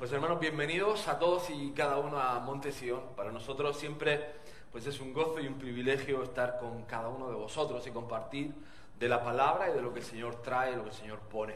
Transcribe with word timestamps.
Pues 0.00 0.12
hermanos, 0.12 0.40
bienvenidos 0.40 1.08
a 1.08 1.18
todos 1.18 1.50
y 1.50 1.72
cada 1.72 1.98
uno 1.98 2.18
a 2.18 2.40
Monte 2.40 2.72
Sion. 2.72 3.14
Para 3.14 3.30
nosotros 3.30 3.78
siempre 3.78 4.32
pues 4.72 4.86
es 4.86 4.98
un 4.98 5.12
gozo 5.12 5.40
y 5.40 5.46
un 5.46 5.58
privilegio 5.58 6.22
estar 6.22 6.58
con 6.58 6.84
cada 6.84 7.10
uno 7.10 7.28
de 7.28 7.34
vosotros 7.34 7.86
y 7.86 7.90
compartir 7.90 8.54
de 8.98 9.08
la 9.10 9.22
palabra 9.22 9.68
y 9.68 9.74
de 9.74 9.82
lo 9.82 9.92
que 9.92 9.98
el 9.98 10.06
Señor 10.06 10.40
trae, 10.40 10.74
lo 10.74 10.84
que 10.84 10.88
el 10.88 10.94
Señor 10.94 11.18
pone. 11.18 11.54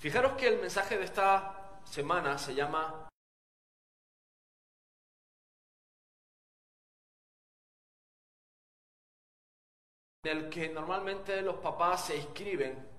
Fijaros 0.00 0.32
que 0.32 0.48
el 0.48 0.58
mensaje 0.58 0.98
de 0.98 1.04
esta 1.04 1.78
semana 1.84 2.38
se 2.38 2.56
llama 2.56 3.08
en 10.24 10.38
el 10.38 10.48
que 10.50 10.70
normalmente 10.70 11.40
los 11.42 11.58
papás 11.58 12.06
se 12.06 12.16
inscriben 12.16 12.89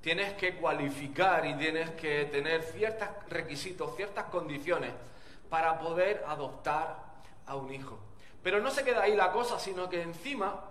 tienes 0.00 0.32
que 0.34 0.56
cualificar 0.56 1.46
y 1.46 1.54
tienes 1.54 1.90
que 1.90 2.26
tener 2.26 2.62
ciertos 2.62 3.08
requisitos, 3.28 3.94
ciertas 3.96 4.26
condiciones 4.26 4.92
para 5.48 5.78
poder 5.78 6.24
adoptar 6.26 6.96
a 7.46 7.56
un 7.56 7.72
hijo. 7.72 7.98
Pero 8.42 8.60
no 8.60 8.70
se 8.70 8.84
queda 8.84 9.02
ahí 9.02 9.14
la 9.14 9.32
cosa, 9.32 9.58
sino 9.58 9.88
que 9.88 10.00
encima, 10.00 10.64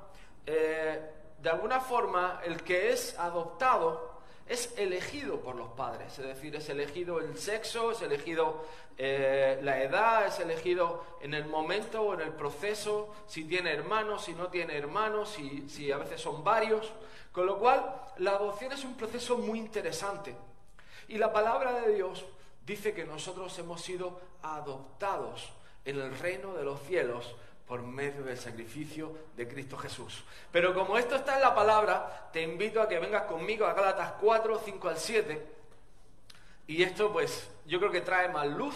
eh, 0.46 1.00
de 1.40 1.50
alguna 1.50 1.80
forma, 1.80 2.42
el 2.44 2.64
que 2.64 2.92
es 2.92 3.18
adoptado 3.20 4.20
es 4.48 4.74
elegido 4.78 5.40
por 5.42 5.56
los 5.56 5.70
padres, 5.74 6.18
es 6.18 6.26
decir, 6.26 6.56
es 6.56 6.68
elegido 6.70 7.20
el 7.20 7.38
sexo, 7.38 7.92
es 7.92 8.02
elegido 8.02 8.66
eh, 8.98 9.60
la 9.62 9.84
edad, 9.84 10.26
es 10.26 10.40
elegido 10.40 11.06
en 11.22 11.36
el 11.36 11.46
momento 11.46 12.02
o 12.02 12.16
en 12.16 12.22
el 12.22 12.32
proceso, 12.32 13.14
si 13.28 13.44
tiene 13.44 13.72
hermanos, 13.72 14.26
si 14.26 14.34
no 14.34 14.48
tiene 14.48 14.76
hermanos, 14.76 15.30
si, 15.30 15.70
si 15.70 15.92
a 15.92 15.98
veces 15.98 16.20
son 16.20 16.44
varios. 16.44 16.92
Con 17.32 17.46
lo 17.46 17.60
cual, 17.60 18.02
la 18.18 18.32
adopción 18.32 18.72
es 18.72 18.84
un 18.84 18.96
proceso 18.96 19.38
muy 19.38 19.60
interesante. 19.60 20.36
Y 21.08 21.18
la 21.18 21.32
palabra 21.32 21.74
de 21.74 21.94
Dios 21.96 22.26
dice 22.66 22.94
que 22.94 23.06
nosotros 23.06 23.58
hemos 23.60 23.82
sido 23.82 24.20
adoptados 24.42 25.52
en 25.86 26.00
el 26.00 26.18
reino 26.18 26.54
de 26.54 26.64
los 26.64 26.82
cielos 26.84 27.36
por 27.68 27.82
medio 27.84 28.24
del 28.24 28.38
sacrificio 28.38 29.16
de 29.36 29.48
Cristo 29.48 29.78
Jesús. 29.78 30.24
Pero 30.52 30.74
como 30.74 30.98
esto 30.98 31.16
está 31.16 31.36
en 31.36 31.42
la 31.42 31.54
palabra, 31.54 32.30
te 32.34 32.42
invito 32.42 32.82
a 32.82 32.88
que 32.88 33.00
vengas 33.00 33.24
conmigo 33.24 33.66
a 33.66 33.74
Gálatas 33.74 34.14
4, 34.20 34.62
5 34.66 34.90
al 34.90 34.98
7. 34.98 35.48
Y 36.68 36.84
esto 36.84 37.14
pues 37.14 37.50
yo 37.66 37.80
creo 37.80 37.92
que 37.92 38.02
trae 38.02 38.30
más 38.30 38.48
luz 38.48 38.76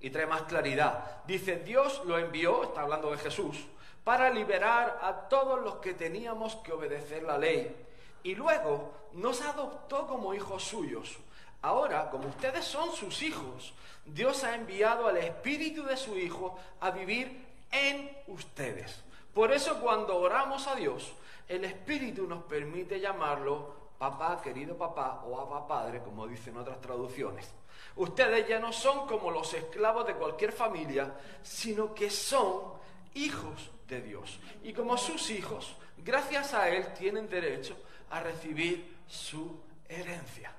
y 0.00 0.10
trae 0.10 0.26
más 0.26 0.42
claridad. 0.42 1.22
Dice, 1.24 1.56
Dios 1.56 2.02
lo 2.04 2.18
envió, 2.18 2.64
está 2.64 2.82
hablando 2.82 3.12
de 3.12 3.18
Jesús, 3.18 3.64
para 4.02 4.30
liberar 4.30 4.98
a 5.02 5.28
todos 5.28 5.60
los 5.60 5.76
que 5.76 5.94
teníamos 5.94 6.56
que 6.56 6.72
obedecer 6.72 7.22
la 7.22 7.38
ley 7.38 7.74
y 8.22 8.34
luego 8.34 8.92
nos 9.12 9.40
adoptó 9.42 10.06
como 10.06 10.34
hijos 10.34 10.64
suyos. 10.64 11.18
Ahora, 11.62 12.10
como 12.10 12.28
ustedes 12.28 12.64
son 12.64 12.92
sus 12.92 13.22
hijos, 13.22 13.72
Dios 14.04 14.42
ha 14.44 14.54
enviado 14.54 15.06
al 15.06 15.16
Espíritu 15.18 15.84
de 15.84 15.96
su 15.96 16.18
Hijo 16.18 16.58
a 16.80 16.90
vivir 16.90 17.46
en 17.70 18.10
ustedes. 18.26 19.02
Por 19.32 19.52
eso 19.52 19.80
cuando 19.80 20.16
oramos 20.18 20.66
a 20.66 20.74
Dios, 20.74 21.12
el 21.48 21.64
Espíritu 21.64 22.26
nos 22.26 22.44
permite 22.44 23.00
llamarlo 23.00 23.82
papá, 23.98 24.40
querido 24.42 24.76
papá 24.76 25.22
o 25.26 25.40
abba 25.40 25.66
padre, 25.66 26.00
como 26.02 26.26
dicen 26.26 26.56
otras 26.56 26.80
traducciones. 26.80 27.52
Ustedes 27.96 28.48
ya 28.48 28.58
no 28.58 28.72
son 28.72 29.06
como 29.06 29.30
los 29.30 29.52
esclavos 29.54 30.06
de 30.06 30.14
cualquier 30.14 30.52
familia, 30.52 31.14
sino 31.42 31.94
que 31.94 32.10
son 32.10 32.72
hijos 33.14 33.70
de 33.88 34.00
Dios. 34.00 34.40
Y 34.62 34.72
como 34.72 34.96
sus 34.96 35.30
hijos, 35.30 35.76
gracias 35.98 36.54
a 36.54 36.68
Él 36.68 36.92
tienen 36.94 37.28
derecho 37.28 37.76
a 38.12 38.20
recibir 38.20 38.98
su 39.06 39.60
herencia. 39.88 40.52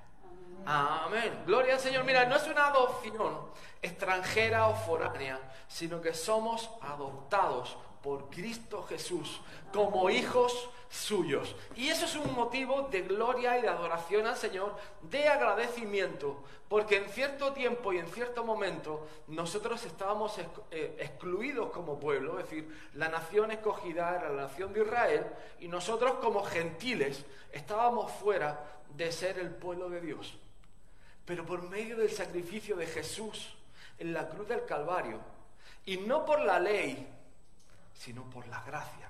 Amén. 0.66 1.42
Gloria 1.46 1.74
al 1.74 1.80
Señor. 1.80 2.04
Mira, 2.04 2.26
no 2.26 2.36
es 2.36 2.46
una 2.46 2.68
adopción 2.68 3.48
extranjera 3.82 4.68
o 4.68 4.74
foránea, 4.74 5.40
sino 5.68 6.00
que 6.00 6.14
somos 6.14 6.70
adoptados 6.80 7.76
por 8.04 8.28
Cristo 8.28 8.82
Jesús 8.82 9.40
como 9.72 10.10
hijos 10.10 10.68
suyos. 10.90 11.56
Y 11.74 11.88
eso 11.88 12.04
es 12.04 12.14
un 12.16 12.34
motivo 12.34 12.82
de 12.82 13.00
gloria 13.00 13.58
y 13.58 13.62
de 13.62 13.68
adoración 13.68 14.26
al 14.26 14.36
Señor, 14.36 14.76
de 15.02 15.26
agradecimiento, 15.26 16.44
porque 16.68 16.98
en 16.98 17.08
cierto 17.08 17.54
tiempo 17.54 17.94
y 17.94 17.98
en 17.98 18.06
cierto 18.08 18.44
momento 18.44 19.08
nosotros 19.28 19.84
estábamos 19.86 20.38
eh, 20.70 20.96
excluidos 21.00 21.70
como 21.70 21.98
pueblo, 21.98 22.38
es 22.38 22.44
decir, 22.44 22.90
la 22.92 23.08
nación 23.08 23.50
escogida 23.50 24.14
era 24.16 24.28
la 24.28 24.42
nación 24.42 24.74
de 24.74 24.82
Israel, 24.82 25.24
y 25.58 25.68
nosotros 25.68 26.16
como 26.20 26.44
gentiles 26.44 27.24
estábamos 27.52 28.12
fuera 28.12 28.82
de 28.94 29.10
ser 29.12 29.38
el 29.38 29.48
pueblo 29.48 29.88
de 29.88 30.02
Dios. 30.02 30.36
Pero 31.24 31.46
por 31.46 31.62
medio 31.70 31.96
del 31.96 32.10
sacrificio 32.10 32.76
de 32.76 32.86
Jesús 32.86 33.56
en 33.98 34.12
la 34.12 34.28
cruz 34.28 34.46
del 34.46 34.66
Calvario, 34.66 35.20
y 35.86 35.96
no 35.96 36.24
por 36.24 36.40
la 36.40 36.60
ley, 36.60 37.13
sino 37.94 38.28
por 38.28 38.46
la 38.48 38.60
gracia. 38.62 39.08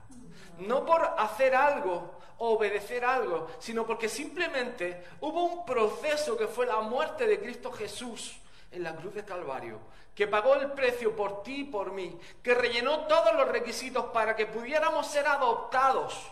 No 0.59 0.85
por 0.85 1.03
hacer 1.19 1.55
algo 1.55 2.21
o 2.39 2.55
obedecer 2.55 3.05
algo, 3.05 3.49
sino 3.59 3.87
porque 3.87 4.09
simplemente 4.09 5.05
hubo 5.21 5.45
un 5.45 5.67
proceso 5.67 6.37
que 6.37 6.47
fue 6.47 6.67
la 6.67 6.81
muerte 6.81 7.27
de 7.27 7.41
Cristo 7.41 7.73
Jesús 7.73 8.37
en 8.71 8.83
la 8.83 8.95
cruz 8.95 9.15
de 9.15 9.25
Calvario, 9.25 9.79
que 10.15 10.27
pagó 10.27 10.55
el 10.55 10.73
precio 10.73 11.15
por 11.17 11.43
ti 11.43 11.61
y 11.61 11.65
por 11.65 11.93
mí, 11.93 12.19
que 12.43 12.55
rellenó 12.55 13.07
todos 13.07 13.35
los 13.35 13.49
requisitos 13.49 14.07
para 14.07 14.37
que 14.37 14.47
pudiéramos 14.47 15.07
ser 15.07 15.27
adoptados 15.27 16.31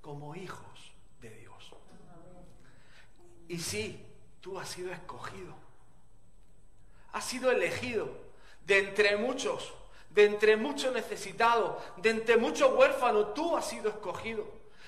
como 0.00 0.34
hijos 0.34 0.92
de 1.20 1.30
Dios. 1.30 1.72
Y 3.48 3.58
sí, 3.58 4.04
tú 4.40 4.58
has 4.58 4.68
sido 4.68 4.92
escogido, 4.92 5.54
has 7.12 7.24
sido 7.24 7.50
elegido 7.50 8.08
de 8.64 8.80
entre 8.80 9.16
muchos 9.16 9.72
de 10.16 10.24
entre 10.24 10.56
muchos 10.56 10.94
necesitados, 10.94 11.76
de 11.98 12.08
entre 12.08 12.38
muchos 12.38 12.72
huérfanos, 12.72 13.34
tú 13.34 13.54
has 13.54 13.68
sido 13.68 13.90
escogido. 13.90 14.46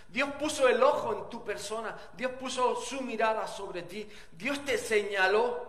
Dios 0.08 0.30
puso 0.40 0.66
el 0.66 0.82
ojo 0.82 1.12
en 1.12 1.28
tu 1.28 1.44
persona, 1.44 1.94
Dios 2.16 2.32
puso 2.32 2.74
su 2.76 3.02
mirada 3.02 3.46
sobre 3.46 3.82
ti, 3.82 4.08
Dios 4.32 4.64
te 4.64 4.78
señaló. 4.78 5.68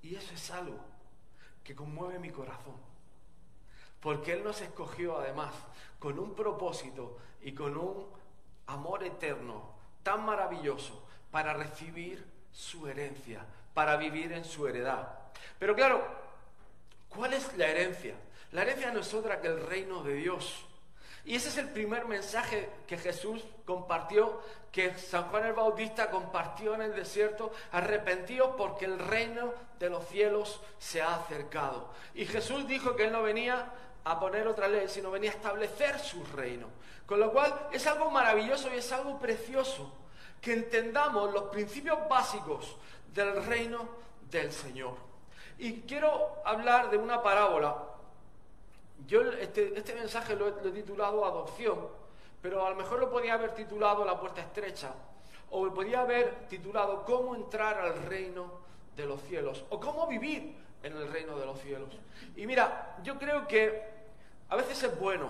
Y 0.00 0.14
eso 0.14 0.32
es 0.32 0.50
algo 0.52 0.78
que 1.64 1.74
conmueve 1.74 2.20
mi 2.20 2.30
corazón. 2.30 2.76
Porque 3.98 4.32
Él 4.32 4.44
nos 4.44 4.60
escogió 4.60 5.18
además 5.18 5.52
con 5.98 6.20
un 6.20 6.36
propósito 6.36 7.18
y 7.42 7.52
con 7.52 7.76
un 7.76 8.06
amor 8.68 9.02
eterno 9.02 9.74
tan 10.04 10.24
maravilloso 10.24 11.04
para 11.32 11.52
recibir 11.52 12.24
su 12.52 12.86
herencia, 12.86 13.44
para 13.74 13.96
vivir 13.96 14.30
en 14.30 14.44
su 14.44 14.68
heredad. 14.68 15.18
Pero 15.58 15.74
claro, 15.74 16.19
¿Cuál 17.10 17.34
es 17.34 17.56
la 17.56 17.66
herencia? 17.66 18.14
La 18.52 18.62
herencia 18.62 18.90
no 18.90 19.00
es 19.00 19.12
otra 19.12 19.40
que 19.40 19.48
el 19.48 19.60
reino 19.66 20.02
de 20.02 20.14
Dios. 20.14 20.64
Y 21.24 21.36
ese 21.36 21.48
es 21.48 21.58
el 21.58 21.68
primer 21.68 22.06
mensaje 22.06 22.70
que 22.86 22.96
Jesús 22.96 23.44
compartió, 23.66 24.40
que 24.72 24.96
San 24.96 25.24
Juan 25.24 25.46
el 25.46 25.52
Bautista 25.52 26.10
compartió 26.10 26.74
en 26.74 26.82
el 26.82 26.94
desierto, 26.94 27.52
arrepentidos 27.72 28.54
porque 28.56 28.86
el 28.86 28.98
reino 28.98 29.52
de 29.78 29.90
los 29.90 30.06
cielos 30.08 30.60
se 30.78 31.02
ha 31.02 31.16
acercado. 31.16 31.92
Y 32.14 32.24
Jesús 32.24 32.66
dijo 32.66 32.96
que 32.96 33.04
él 33.04 33.12
no 33.12 33.22
venía 33.22 33.70
a 34.04 34.18
poner 34.18 34.48
otra 34.48 34.68
ley, 34.68 34.88
sino 34.88 35.10
venía 35.10 35.30
a 35.30 35.34
establecer 35.34 35.98
su 35.98 36.24
reino. 36.24 36.68
Con 37.06 37.20
lo 37.20 37.32
cual 37.32 37.68
es 37.72 37.86
algo 37.86 38.10
maravilloso 38.10 38.72
y 38.72 38.78
es 38.78 38.90
algo 38.92 39.18
precioso 39.18 39.92
que 40.40 40.52
entendamos 40.54 41.32
los 41.34 41.44
principios 41.44 41.98
básicos 42.08 42.76
del 43.12 43.44
reino 43.44 43.88
del 44.30 44.52
Señor. 44.52 45.09
Y 45.60 45.82
quiero 45.82 46.38
hablar 46.42 46.88
de 46.88 46.96
una 46.96 47.22
parábola. 47.22 47.76
Yo 49.06 49.20
este, 49.20 49.76
este 49.76 49.94
mensaje 49.94 50.34
lo 50.34 50.48
he, 50.48 50.52
titulado 50.72 51.22
Adopción, 51.22 51.86
pero 52.40 52.66
a 52.66 52.70
lo 52.70 52.76
mejor 52.76 52.98
lo 52.98 53.10
podía 53.10 53.34
haber 53.34 53.54
titulado 53.54 54.02
La 54.06 54.18
puerta 54.18 54.40
estrecha, 54.40 54.94
o 55.50 55.66
lo 55.66 55.74
podía 55.74 56.00
haber 56.00 56.46
titulado 56.48 57.04
Cómo 57.04 57.34
entrar 57.34 57.78
al 57.78 58.04
reino 58.04 58.50
de 58.96 59.04
los 59.04 59.20
cielos, 59.24 59.66
o 59.68 59.78
cómo 59.78 60.06
vivir 60.06 60.56
en 60.82 60.96
el 60.96 61.12
reino 61.12 61.38
de 61.38 61.44
los 61.44 61.60
cielos. 61.60 61.90
Y 62.36 62.46
mira, 62.46 62.96
yo 63.02 63.18
creo 63.18 63.46
que 63.46 63.84
a 64.48 64.56
veces 64.56 64.82
es 64.82 64.98
bueno 64.98 65.28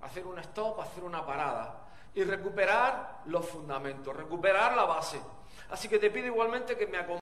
hacer 0.00 0.26
un 0.26 0.38
stop, 0.38 0.80
hacer 0.80 1.04
una 1.04 1.26
parada 1.26 1.88
y 2.14 2.24
recuperar 2.24 3.20
los 3.26 3.46
fundamentos, 3.46 4.16
recuperar 4.16 4.74
la 4.74 4.84
base. 4.84 5.20
Así 5.68 5.88
que 5.88 5.98
te 5.98 6.10
pido 6.10 6.28
igualmente 6.28 6.74
que 6.74 6.86
me 6.86 6.96
acompañes. 6.96 7.21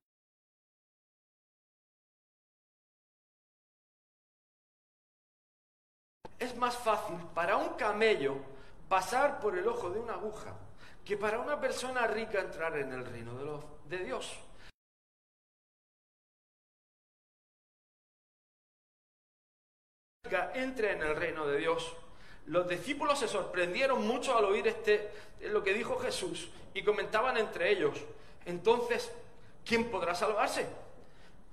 Más 6.60 6.76
fácil 6.76 7.16
para 7.34 7.56
un 7.56 7.70
camello 7.70 8.36
pasar 8.88 9.40
por 9.40 9.58
el 9.58 9.66
ojo 9.66 9.90
de 9.90 9.98
una 9.98 10.14
aguja 10.14 10.54
que 11.04 11.16
para 11.16 11.40
una 11.40 11.58
persona 11.58 12.06
rica 12.06 12.40
entrar 12.40 12.76
en 12.76 12.92
el 12.92 13.04
reino 13.04 13.34
de, 13.88 13.96
de 13.96 14.04
Dios. 14.04 14.38
entre 20.54 20.92
en 20.92 21.02
el 21.02 21.16
reino 21.16 21.44
de 21.46 21.58
Dios. 21.58 21.92
Los 22.46 22.68
discípulos 22.68 23.18
se 23.18 23.26
sorprendieron 23.26 24.06
mucho 24.06 24.36
al 24.36 24.44
oír 24.44 24.68
este, 24.68 25.10
lo 25.40 25.62
que 25.64 25.74
dijo 25.74 25.98
Jesús 25.98 26.50
y 26.72 26.84
comentaban 26.84 27.36
entre 27.36 27.72
ellos, 27.72 27.98
entonces, 28.44 29.10
¿quién 29.64 29.90
podrá 29.90 30.14
salvarse? 30.14 30.68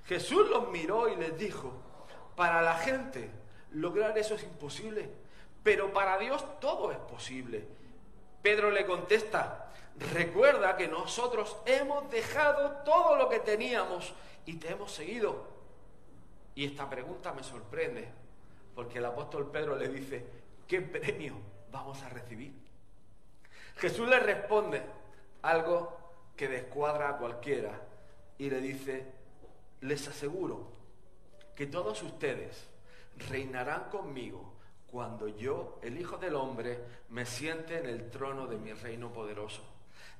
Jesús 0.06 0.48
los 0.50 0.70
miró 0.70 1.10
y 1.10 1.16
les 1.16 1.38
dijo, 1.38 1.74
para 2.36 2.62
la 2.62 2.76
gente 2.76 3.30
lograr 3.72 4.18
eso 4.18 4.36
es 4.36 4.44
imposible, 4.44 5.10
pero 5.64 5.92
para 5.92 6.18
Dios 6.18 6.44
todo 6.60 6.92
es 6.92 6.98
posible. 6.98 7.66
Pedro 8.42 8.72
le 8.72 8.86
contesta, 8.86 9.72
recuerda 10.14 10.78
que 10.78 10.88
nosotros 10.88 11.58
hemos 11.66 12.10
dejado 12.10 12.84
todo 12.84 13.16
lo 13.16 13.30
que 13.30 13.40
teníamos 13.40 14.14
y 14.46 14.54
te 14.54 14.72
hemos 14.72 14.92
seguido. 14.92 15.46
Y 16.56 16.66
esta 16.66 16.90
pregunta 16.90 17.34
me 17.34 17.44
sorprende, 17.44 18.08
porque 18.74 19.00
el 19.00 19.06
apóstol 19.06 19.52
Pedro 19.52 19.76
le 19.76 19.90
dice, 19.90 20.26
¿qué 20.68 20.82
premio 20.82 21.36
vamos 21.72 22.02
a 22.04 22.10
recibir? 22.10 22.54
Jesús 23.78 24.08
le 24.08 24.20
responde 24.20 24.82
algo 25.42 25.98
que 26.36 26.48
descuadra 26.48 27.10
a 27.10 27.18
cualquiera 27.18 27.82
y 28.38 28.50
le 28.50 28.60
dice, 28.60 29.06
les 29.82 30.08
aseguro 30.08 30.68
que 31.56 31.68
todos 31.68 32.02
ustedes 32.04 32.68
reinarán 33.30 33.90
conmigo 33.90 34.54
cuando 34.88 35.28
yo, 35.28 35.80
el 35.82 36.00
Hijo 36.00 36.18
del 36.18 36.36
Hombre, 36.36 36.80
me 37.10 37.26
siente 37.26 37.78
en 37.78 37.88
el 37.88 38.10
trono 38.10 38.48
de 38.48 38.58
mi 38.58 38.74
reino 38.74 39.12
poderoso. 39.12 39.62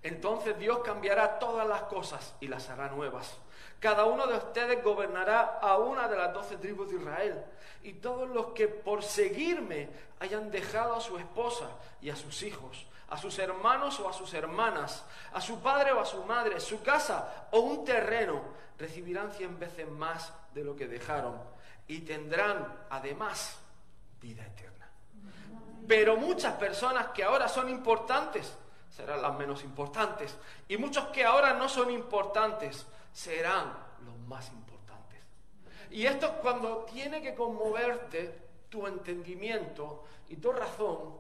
Entonces 0.04 0.58
Dios 0.60 0.80
cambiará 0.80 1.40
todas 1.40 1.68
las 1.68 1.84
cosas 1.84 2.36
y 2.40 2.48
las 2.48 2.70
hará 2.70 2.90
nuevas. 2.90 3.38
Cada 3.80 4.06
uno 4.06 4.28
de 4.28 4.36
ustedes 4.36 4.84
gobernará 4.84 5.60
a 5.62 5.78
una 5.78 6.08
de 6.08 6.18
las 6.18 6.34
doce 6.34 6.58
tribus 6.58 6.90
de 6.90 6.98
Israel. 6.98 7.44
Y 7.84 7.94
todos 7.94 8.30
los 8.30 8.48
que 8.48 8.68
por 8.68 9.04
seguirme 9.04 9.90
hayan 10.20 10.52
dejado 10.52 10.96
a 10.96 11.02
su 11.02 11.18
esposa 11.18 11.70
y 12.02 12.10
a 12.10 12.16
sus 12.16 12.44
hijos, 12.44 12.88
a 13.10 13.18
sus 13.18 13.40
hermanos 13.40 14.00
o 14.00 14.10
a 14.10 14.14
sus 14.14 14.34
hermanas, 14.34 15.06
a 15.32 15.42
su 15.42 15.60
padre 15.62 15.94
o 15.94 16.00
a 16.00 16.06
su 16.06 16.24
madre, 16.24 16.60
su 16.60 16.82
casa 16.82 17.48
o 17.52 17.60
un 17.60 17.86
terreno, 17.86 18.42
recibirán 18.78 19.32
cien 19.32 19.58
veces 19.58 19.90
más 19.90 20.34
de 20.54 20.64
lo 20.64 20.76
que 20.76 20.88
dejaron 20.88 21.57
y 21.88 22.00
tendrán 22.00 22.86
además 22.90 23.60
vida 24.22 24.46
eterna. 24.46 24.90
Pero 25.88 26.18
muchas 26.18 26.54
personas 26.56 27.08
que 27.08 27.24
ahora 27.24 27.48
son 27.48 27.70
importantes 27.70 28.54
serán 28.90 29.22
las 29.22 29.38
menos 29.38 29.64
importantes 29.64 30.36
y 30.68 30.78
muchos 30.78 31.06
que 31.08 31.24
ahora 31.24 31.54
no 31.54 31.70
son 31.70 31.92
importantes 31.92 32.86
serán 33.14 33.74
los 34.06 34.18
más 34.28 34.50
importantes. 34.50 35.22
Y 35.92 36.06
esto 36.06 36.26
es 36.26 36.32
cuando 36.42 36.86
tiene 36.92 37.22
que 37.22 37.36
conmoverte 37.36 38.48
tu 38.70 38.86
entendimiento 38.86 40.04
y 40.30 40.36
tu 40.36 40.52
razón 40.52 41.16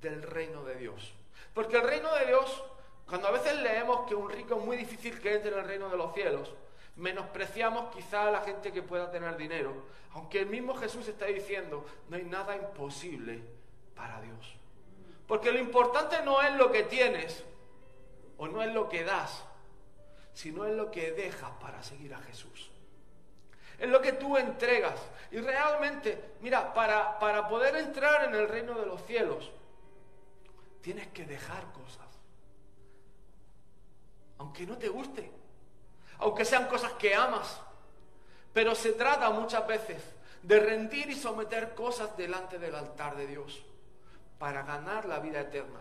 del 0.00 0.22
reino 0.22 0.64
de 0.64 0.76
Dios. 0.76 1.14
Porque 1.54 1.76
el 1.76 1.82
reino 1.82 2.12
de 2.14 2.26
Dios, 2.26 2.62
cuando 3.08 3.28
a 3.28 3.32
veces 3.32 3.56
leemos 3.60 4.06
que 4.06 4.14
un 4.14 4.28
rico 4.28 4.56
es 4.56 4.64
muy 4.64 4.76
difícil 4.76 5.20
que 5.20 5.34
entre 5.34 5.52
en 5.52 5.58
el 5.58 5.64
reino 5.64 5.88
de 5.88 5.96
los 5.96 6.12
cielos, 6.14 6.52
menospreciamos 7.00 7.94
quizá 7.94 8.28
a 8.28 8.30
la 8.30 8.42
gente 8.42 8.72
que 8.72 8.82
pueda 8.82 9.10
tener 9.10 9.36
dinero, 9.36 9.74
aunque 10.12 10.40
el 10.40 10.46
mismo 10.46 10.74
Jesús 10.74 11.08
está 11.08 11.26
diciendo, 11.26 11.84
no 12.08 12.16
hay 12.16 12.24
nada 12.24 12.54
imposible 12.54 13.42
para 13.94 14.20
Dios. 14.20 14.54
Porque 15.26 15.50
lo 15.50 15.58
importante 15.58 16.22
no 16.24 16.42
es 16.42 16.54
lo 16.56 16.70
que 16.70 16.82
tienes 16.84 17.44
o 18.36 18.48
no 18.48 18.62
es 18.62 18.72
lo 18.74 18.88
que 18.88 19.04
das, 19.04 19.44
sino 20.34 20.66
es 20.66 20.76
lo 20.76 20.90
que 20.90 21.12
dejas 21.12 21.50
para 21.60 21.82
seguir 21.82 22.12
a 22.14 22.18
Jesús. 22.18 22.70
Es 23.78 23.88
lo 23.88 24.02
que 24.02 24.12
tú 24.12 24.36
entregas. 24.36 25.00
Y 25.30 25.38
realmente, 25.38 26.32
mira, 26.40 26.74
para, 26.74 27.18
para 27.18 27.48
poder 27.48 27.76
entrar 27.76 28.24
en 28.24 28.34
el 28.34 28.46
reino 28.46 28.74
de 28.74 28.84
los 28.84 29.02
cielos, 29.06 29.50
tienes 30.82 31.06
que 31.08 31.24
dejar 31.24 31.64
cosas. 31.72 32.08
Aunque 34.36 34.66
no 34.66 34.76
te 34.76 34.88
guste, 34.88 35.39
aunque 36.20 36.44
sean 36.44 36.66
cosas 36.66 36.92
que 36.92 37.14
amas. 37.14 37.60
Pero 38.52 38.74
se 38.74 38.92
trata 38.92 39.30
muchas 39.30 39.66
veces 39.66 40.02
de 40.42 40.60
rendir 40.60 41.10
y 41.10 41.14
someter 41.14 41.74
cosas 41.74 42.16
delante 42.16 42.58
del 42.58 42.74
altar 42.74 43.16
de 43.16 43.26
Dios 43.26 43.62
para 44.38 44.62
ganar 44.62 45.04
la 45.04 45.20
vida 45.20 45.40
eterna, 45.40 45.80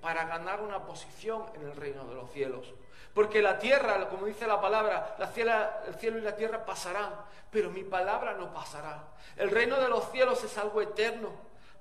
para 0.00 0.24
ganar 0.26 0.60
una 0.60 0.84
posición 0.84 1.44
en 1.54 1.62
el 1.62 1.76
reino 1.76 2.04
de 2.04 2.14
los 2.14 2.30
cielos. 2.30 2.72
Porque 3.14 3.40
la 3.40 3.58
tierra, 3.58 4.08
como 4.08 4.26
dice 4.26 4.46
la 4.46 4.60
palabra, 4.60 5.16
la 5.18 5.82
el 5.86 5.94
cielo 5.94 6.18
y 6.18 6.20
la 6.20 6.36
tierra 6.36 6.64
pasarán, 6.64 7.14
pero 7.50 7.70
mi 7.70 7.84
palabra 7.84 8.34
no 8.34 8.52
pasará. 8.52 9.04
El 9.36 9.50
reino 9.50 9.80
de 9.80 9.88
los 9.88 10.10
cielos 10.10 10.42
es 10.42 10.58
algo 10.58 10.82
eterno, 10.82 11.30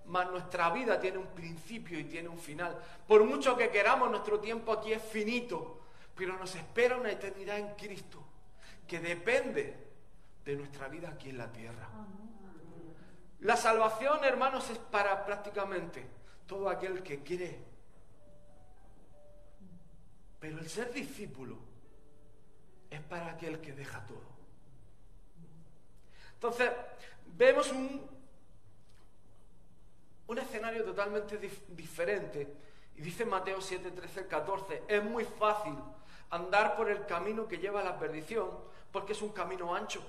mas 0.05 0.29
nuestra 0.29 0.69
vida 0.69 0.99
tiene 0.99 1.17
un 1.17 1.27
principio 1.27 1.99
y 1.99 2.03
tiene 2.05 2.29
un 2.29 2.37
final. 2.37 2.77
Por 3.07 3.23
mucho 3.23 3.57
que 3.57 3.69
queramos, 3.69 4.09
nuestro 4.09 4.39
tiempo 4.39 4.71
aquí 4.71 4.93
es 4.93 5.01
finito, 5.01 5.79
pero 6.15 6.37
nos 6.37 6.55
espera 6.55 6.97
una 6.97 7.11
eternidad 7.11 7.57
en 7.57 7.75
Cristo 7.75 8.23
que 8.87 8.99
depende 8.99 9.75
de 10.45 10.55
nuestra 10.55 10.87
vida 10.87 11.09
aquí 11.09 11.29
en 11.29 11.37
la 11.37 11.51
tierra. 11.51 11.89
La 13.39 13.57
salvación, 13.57 14.23
hermanos, 14.23 14.69
es 14.69 14.77
para 14.77 15.25
prácticamente 15.25 16.05
todo 16.47 16.69
aquel 16.69 17.03
que 17.03 17.23
quiere. 17.23 17.59
Pero 20.39 20.59
el 20.59 20.69
ser 20.69 20.93
discípulo 20.93 21.57
es 22.89 23.01
para 23.01 23.31
aquel 23.31 23.59
que 23.59 23.73
deja 23.73 24.05
todo. 24.05 24.33
Entonces, 26.35 26.71
vemos 27.37 27.71
un, 27.71 28.05
un 30.27 30.37
escenario 30.37 30.83
totalmente 30.83 31.37
diferente. 31.69 32.53
Y 32.95 33.01
dice 33.01 33.25
Mateo 33.25 33.59
7, 33.59 33.91
13, 33.91 34.27
14, 34.27 34.83
es 34.87 35.03
muy 35.03 35.25
fácil 35.25 35.73
andar 36.33 36.75
por 36.75 36.89
el 36.89 37.05
camino 37.05 37.47
que 37.47 37.59
lleva 37.59 37.81
a 37.81 37.83
la 37.83 37.99
perdición, 37.99 38.49
porque 38.91 39.13
es 39.13 39.21
un 39.21 39.29
camino 39.29 39.75
ancho. 39.75 40.01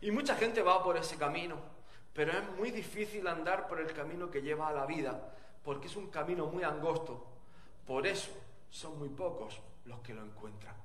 Y 0.00 0.12
mucha 0.12 0.36
gente 0.36 0.62
va 0.62 0.82
por 0.84 0.96
ese 0.96 1.16
camino, 1.16 1.56
pero 2.14 2.32
es 2.32 2.48
muy 2.56 2.70
difícil 2.70 3.26
andar 3.26 3.66
por 3.66 3.80
el 3.80 3.92
camino 3.92 4.30
que 4.30 4.40
lleva 4.40 4.68
a 4.68 4.72
la 4.72 4.86
vida, 4.86 5.20
porque 5.64 5.88
es 5.88 5.96
un 5.96 6.10
camino 6.10 6.46
muy 6.46 6.62
angosto. 6.62 7.26
Por 7.86 8.06
eso 8.06 8.30
son 8.70 8.98
muy 8.98 9.08
pocos 9.08 9.60
los 9.84 9.98
que 10.00 10.14
lo 10.14 10.22
encuentran. 10.22 10.76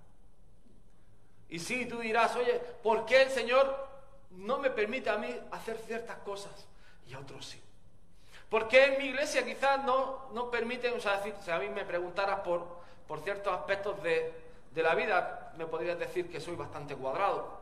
Y 1.49 1.59
sí, 1.59 1.85
tú 1.85 1.99
dirás, 1.99 2.35
oye, 2.35 2.59
¿por 2.81 3.05
qué 3.05 3.21
el 3.21 3.29
Señor 3.29 3.87
no 4.31 4.57
me 4.57 4.71
permite 4.71 5.11
a 5.11 5.17
mí 5.17 5.29
hacer 5.51 5.77
ciertas 5.77 6.17
cosas 6.19 6.65
y 7.07 7.13
a 7.13 7.19
otros 7.19 7.45
sí? 7.45 7.61
¿Por 8.49 8.67
qué 8.67 8.85
en 8.85 8.97
mi 8.97 9.05
iglesia 9.09 9.45
quizás 9.45 9.83
no, 9.83 10.29
no 10.33 10.49
permiten, 10.49 10.95
o 10.95 10.99
sea, 10.99 11.21
si 11.21 11.51
a 11.51 11.59
mí 11.59 11.69
me 11.69 11.85
preguntaras 11.85 12.39
por, 12.39 12.81
por 13.07 13.19
ciertos 13.21 13.53
aspectos 13.53 14.01
de, 14.01 14.42
de 14.73 14.83
la 14.83 14.95
vida, 14.95 15.53
me 15.57 15.65
podrías 15.65 15.99
decir 15.99 16.29
que 16.29 16.39
soy 16.39 16.55
bastante 16.55 16.95
cuadrado. 16.95 17.61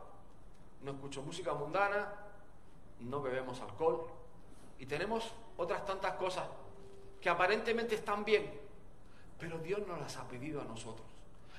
No 0.82 0.92
escucho 0.92 1.22
música 1.22 1.52
mundana, 1.52 2.08
no 3.00 3.20
bebemos 3.20 3.60
alcohol 3.60 4.06
y 4.78 4.86
tenemos 4.86 5.32
otras 5.56 5.84
tantas 5.84 6.14
cosas 6.14 6.44
que 7.20 7.28
aparentemente 7.28 7.94
están 7.94 8.24
bien, 8.24 8.50
pero 9.38 9.58
Dios 9.58 9.86
nos 9.86 10.00
las 10.00 10.16
ha 10.16 10.26
pedido 10.26 10.60
a 10.60 10.64
nosotros. 10.64 11.06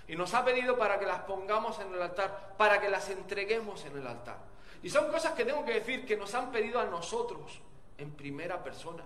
Y 0.07 0.15
nos 0.15 0.33
ha 0.33 0.43
pedido 0.43 0.77
para 0.77 0.99
que 0.99 1.05
las 1.05 1.19
pongamos 1.19 1.79
en 1.79 1.93
el 1.93 2.01
altar, 2.01 2.55
para 2.57 2.81
que 2.81 2.89
las 2.89 3.09
entreguemos 3.09 3.85
en 3.85 3.97
el 3.97 4.05
altar. 4.05 4.37
Y 4.81 4.89
son 4.89 5.09
cosas 5.09 5.31
que 5.33 5.45
tengo 5.45 5.63
que 5.63 5.75
decir 5.75 6.05
que 6.05 6.17
nos 6.17 6.35
han 6.35 6.51
pedido 6.51 6.79
a 6.79 6.85
nosotros 6.85 7.61
en 7.97 8.11
primera 8.11 8.61
persona. 8.61 9.05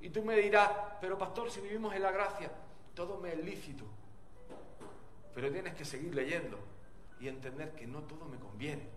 Y 0.00 0.10
tú 0.10 0.24
me 0.24 0.36
dirás, 0.36 0.70
pero 1.00 1.16
pastor, 1.16 1.50
si 1.50 1.60
vivimos 1.60 1.94
en 1.94 2.02
la 2.02 2.10
gracia, 2.10 2.50
todo 2.94 3.18
me 3.18 3.32
es 3.32 3.44
lícito. 3.44 3.84
Pero 5.38 5.52
tienes 5.52 5.76
que 5.76 5.84
seguir 5.84 6.12
leyendo 6.16 6.58
y 7.20 7.28
entender 7.28 7.70
que 7.70 7.86
no 7.86 8.00
todo 8.00 8.24
me 8.24 8.40
conviene. 8.40 8.88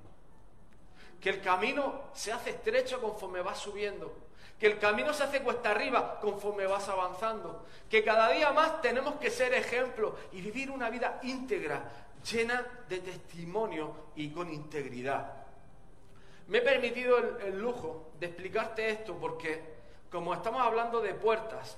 Que 1.21 1.29
el 1.29 1.39
camino 1.39 2.05
se 2.15 2.31
hace 2.31 2.49
estrecho 2.49 2.99
conforme 2.99 3.43
vas 3.43 3.59
subiendo. 3.59 4.11
Que 4.59 4.65
el 4.65 4.79
camino 4.79 5.13
se 5.13 5.21
hace 5.21 5.43
cuesta 5.43 5.69
arriba 5.69 6.19
conforme 6.19 6.65
vas 6.65 6.89
avanzando. 6.89 7.67
Que 7.87 8.03
cada 8.03 8.31
día 8.31 8.51
más 8.53 8.81
tenemos 8.81 9.17
que 9.17 9.29
ser 9.29 9.53
ejemplo 9.53 10.17
y 10.31 10.41
vivir 10.41 10.71
una 10.71 10.89
vida 10.89 11.19
íntegra, 11.21 12.07
llena 12.31 12.65
de 12.89 13.01
testimonio 13.01 13.93
y 14.15 14.31
con 14.31 14.51
integridad. 14.51 15.45
Me 16.47 16.57
he 16.57 16.61
permitido 16.61 17.19
el, 17.19 17.49
el 17.49 17.59
lujo 17.59 18.13
de 18.19 18.25
explicarte 18.25 18.89
esto 18.89 19.15
porque, 19.15 19.61
como 20.11 20.33
estamos 20.33 20.63
hablando 20.63 21.01
de 21.01 21.13
puertas, 21.13 21.77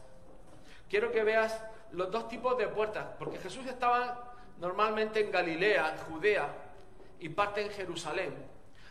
quiero 0.89 1.12
que 1.12 1.25
veas 1.25 1.62
los 1.91 2.10
dos 2.10 2.29
tipos 2.29 2.58
de 2.58 2.70
puertas, 2.70 3.08
porque 3.20 3.39
Jesús 3.39 3.67
estaba 3.67 4.29
normalmente 4.60 5.22
en 5.22 5.31
Galilea, 5.31 5.89
en 5.91 5.98
Judea, 6.13 6.48
y 7.19 7.29
parte 7.29 7.62
en 7.62 7.72
Jerusalén. 7.72 8.33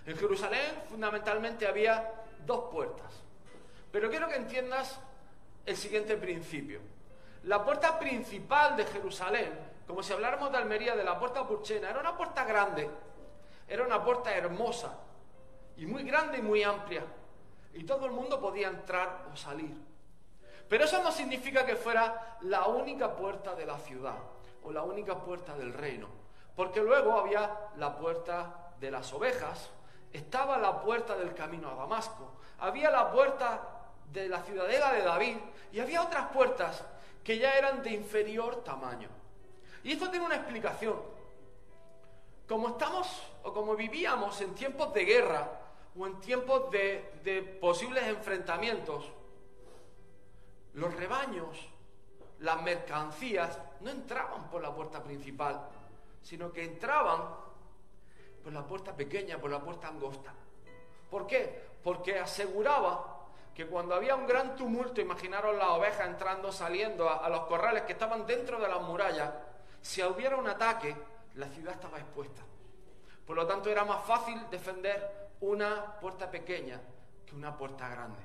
En 0.07 0.17
Jerusalén 0.17 0.83
fundamentalmente 0.89 1.67
había 1.67 2.11
dos 2.47 2.73
puertas. 2.73 3.13
Pero 3.91 4.09
quiero 4.09 4.29
que 4.29 4.37
entiendas 4.37 4.99
el 5.67 5.77
siguiente 5.77 6.17
principio. 6.17 6.81
La 7.45 7.63
puerta 7.65 7.99
principal 7.99 8.77
de 8.77 8.85
Jerusalén, 8.87 9.53
como 9.87 10.03
si 10.03 10.13
habláramos 10.13 10.51
de 10.51 10.59
Almería, 10.59 10.97
de 10.97 11.05
la 11.05 11.19
puerta 11.19 11.47
Purchena, 11.47 11.91
era 11.91 12.01
una 12.01 12.17
puerta 12.17 12.45
grande, 12.45 12.89
era 13.69 13.85
una 13.85 14.03
puerta 14.03 14.35
hermosa, 14.35 14.99
y 15.77 15.87
muy 15.87 16.03
grande 16.05 16.39
y 16.39 16.43
muy 16.43 16.63
amplia, 16.63 17.05
y 17.75 17.85
todo 17.85 18.07
el 18.07 18.13
mundo 18.13 18.41
podía 18.41 18.69
entrar 18.69 19.27
o 19.33 19.37
salir. 19.37 19.77
Pero 20.69 20.85
eso 20.85 21.03
no 21.03 21.13
significa 21.13 21.67
que 21.67 21.77
fuera 21.77 22.39
la 22.43 22.67
única 22.67 23.15
puerta 23.15 23.55
de 23.55 23.67
la 23.67 23.79
ciudad 23.79 24.17
o 24.65 24.73
la 24.73 24.83
única 24.83 25.19
puerta 25.19 25.57
del 25.57 25.73
reino, 25.73 26.09
porque 26.55 26.81
luego 26.81 27.13
había 27.13 27.71
la 27.77 27.97
puerta 27.97 28.73
de 28.81 28.91
las 28.91 29.13
ovejas 29.13 29.71
estaba 30.13 30.59
la 30.59 30.81
puerta 30.83 31.17
del 31.17 31.35
camino 31.35 31.71
a 31.71 31.75
Damasco, 31.75 32.33
había 32.59 32.91
la 32.91 33.11
puerta 33.11 33.69
de 34.13 34.29
la 34.29 34.43
ciudadela 34.43 34.93
de 34.93 35.03
David 35.03 35.37
y 35.73 35.81
había 35.81 36.03
otras 36.03 36.29
puertas 36.29 36.85
que 37.25 37.39
ya 37.39 37.57
eran 37.57 37.83
de 37.83 37.91
inferior 37.91 38.63
tamaño. 38.63 39.09
Y 39.83 39.93
esto 39.93 40.11
tiene 40.11 40.27
una 40.27 40.37
explicación. 40.37 41.01
Como 42.47 42.69
estamos 42.69 43.23
o 43.43 43.53
como 43.53 43.75
vivíamos 43.75 44.41
en 44.41 44.55
tiempos 44.55 44.93
de 44.93 45.05
guerra 45.05 45.61
o 45.99 46.07
en 46.07 46.21
tiempos 46.21 46.71
de, 46.71 47.21
de 47.25 47.43
posibles 47.43 48.05
enfrentamientos, 48.05 49.11
los 50.75 50.95
rebaños, 50.95 51.59
las 52.41 52.63
mercancías, 52.63 53.59
no 53.83 53.91
entraban 53.91 54.49
por 54.49 54.63
la 54.63 54.75
puerta 54.75 55.03
principal, 55.03 55.69
sino 56.23 56.53
que 56.53 56.65
entraban 56.65 57.21
por 58.43 58.53
la 58.53 58.67
puerta 58.67 58.95
pequeña, 58.95 59.39
por 59.39 59.51
la 59.51 59.61
puerta 59.61 59.89
angosta. 59.89 60.33
¿Por 61.11 61.27
qué? 61.27 61.71
Porque 61.83 62.19
aseguraba 62.19 63.13
que 63.55 63.67
cuando 63.67 63.95
había 63.95 64.15
un 64.15 64.27
gran 64.27 64.57
tumulto, 64.57 65.01
imaginaros 65.01 65.57
las 65.57 65.69
ovejas 65.69 66.07
entrando, 66.07 66.51
saliendo 66.51 67.09
a, 67.09 67.29
los 67.29 67.43
corrales 67.43 67.83
que 67.83 67.93
estaban 67.93 68.27
dentro 68.27 68.59
de 68.59 68.69
las 68.69 68.81
murallas, 68.83 69.31
si 69.81 70.03
hubiera 70.03 70.37
un 70.37 70.49
ataque, 70.49 70.97
la 71.35 71.49
ciudad 71.49 71.75
estaba 71.75 71.99
expuesta. 71.99 72.43
Por 73.27 73.37
lo 73.37 73.47
tanto, 73.47 73.69
era 73.69 73.85
más 73.85 74.05
fácil 74.05 74.41
defender 74.51 75.31
una 75.41 75.99
puerta 76.01 76.31
pequeña 76.31 76.81
que 77.27 77.35
una 77.35 77.57
puerta 77.57 77.89
grande. 77.89 78.23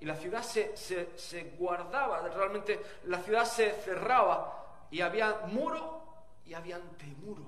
Y 0.00 0.06
la 0.06 0.16
ciudad 0.16 0.42
se, 0.42 0.76
se 0.76 1.42
guardaba, 1.58 2.26
realmente 2.28 2.80
la 3.04 3.18
ciudad 3.18 3.44
se 3.44 3.70
cerraba 3.72 4.63
y 4.94 5.00
había 5.00 5.40
muro 5.48 6.04
y 6.46 6.54
había 6.54 6.76
antemuro 6.76 7.42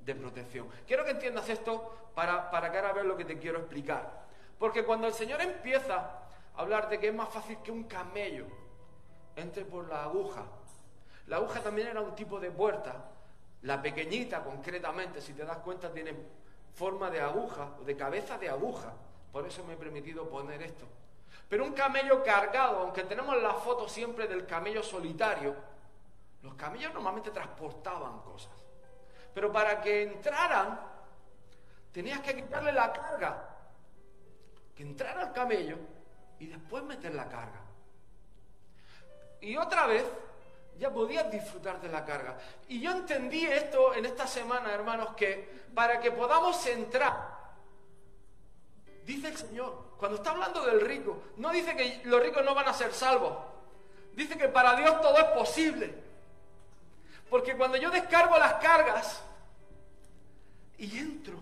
de 0.00 0.16
protección. 0.16 0.68
Quiero 0.84 1.04
que 1.04 1.12
entiendas 1.12 1.48
esto 1.48 2.10
para, 2.12 2.50
para 2.50 2.72
que 2.72 2.78
ahora 2.78 2.92
veas 2.92 3.06
lo 3.06 3.16
que 3.16 3.24
te 3.24 3.38
quiero 3.38 3.60
explicar. 3.60 4.26
Porque 4.58 4.84
cuando 4.84 5.06
el 5.06 5.12
Señor 5.12 5.40
empieza 5.40 5.94
a 5.94 6.20
hablar 6.56 6.88
de 6.88 6.98
que 6.98 7.06
es 7.06 7.14
más 7.14 7.28
fácil 7.28 7.58
que 7.62 7.70
un 7.70 7.84
camello 7.84 8.46
entre 9.36 9.64
por 9.64 9.88
la 9.88 10.02
aguja, 10.02 10.44
la 11.28 11.36
aguja 11.36 11.60
también 11.60 11.86
era 11.86 12.00
un 12.00 12.16
tipo 12.16 12.40
de 12.40 12.50
puerta, 12.50 13.10
la 13.62 13.80
pequeñita 13.80 14.42
concretamente, 14.42 15.20
si 15.20 15.34
te 15.34 15.44
das 15.44 15.58
cuenta, 15.58 15.92
tiene 15.92 16.16
forma 16.74 17.10
de 17.10 17.20
aguja, 17.20 17.76
o 17.80 17.84
de 17.84 17.96
cabeza 17.96 18.38
de 18.38 18.48
aguja, 18.48 18.92
por 19.30 19.46
eso 19.46 19.62
me 19.62 19.74
he 19.74 19.76
permitido 19.76 20.28
poner 20.28 20.60
esto. 20.62 20.84
Pero 21.48 21.64
un 21.64 21.74
camello 21.74 22.24
cargado, 22.24 22.80
aunque 22.80 23.04
tenemos 23.04 23.40
la 23.40 23.54
foto 23.54 23.88
siempre 23.88 24.26
del 24.26 24.46
camello 24.46 24.82
solitario, 24.82 25.75
los 26.46 26.54
camellos 26.54 26.94
normalmente 26.94 27.32
transportaban 27.32 28.20
cosas. 28.20 28.52
Pero 29.34 29.52
para 29.52 29.80
que 29.80 30.04
entraran, 30.04 30.80
tenías 31.92 32.20
que 32.20 32.36
quitarle 32.36 32.72
la 32.72 32.92
carga. 32.92 33.50
Que 34.74 34.84
entrara 34.84 35.24
el 35.24 35.32
camello 35.32 35.76
y 36.38 36.46
después 36.46 36.84
meter 36.84 37.14
la 37.14 37.28
carga. 37.28 37.60
Y 39.40 39.56
otra 39.56 39.86
vez 39.86 40.04
ya 40.78 40.92
podías 40.92 41.30
disfrutar 41.30 41.80
de 41.80 41.88
la 41.88 42.04
carga. 42.04 42.38
Y 42.68 42.80
yo 42.80 42.92
entendí 42.92 43.44
esto 43.44 43.94
en 43.94 44.06
esta 44.06 44.26
semana, 44.26 44.72
hermanos, 44.72 45.14
que 45.16 45.66
para 45.74 45.98
que 45.98 46.12
podamos 46.12 46.64
entrar, 46.66 47.36
dice 49.04 49.28
el 49.28 49.36
Señor, 49.36 49.96
cuando 49.98 50.18
está 50.18 50.30
hablando 50.30 50.64
del 50.64 50.80
rico, 50.80 51.22
no 51.38 51.50
dice 51.50 51.74
que 51.74 52.02
los 52.04 52.22
ricos 52.22 52.44
no 52.44 52.54
van 52.54 52.68
a 52.68 52.72
ser 52.72 52.92
salvos. 52.92 53.36
Dice 54.12 54.38
que 54.38 54.48
para 54.48 54.76
Dios 54.76 55.00
todo 55.00 55.16
es 55.18 55.24
posible. 55.24 56.05
Porque 57.28 57.56
cuando 57.56 57.76
yo 57.76 57.90
descargo 57.90 58.38
las 58.38 58.54
cargas 58.54 59.22
y 60.78 60.98
entro 60.98 61.38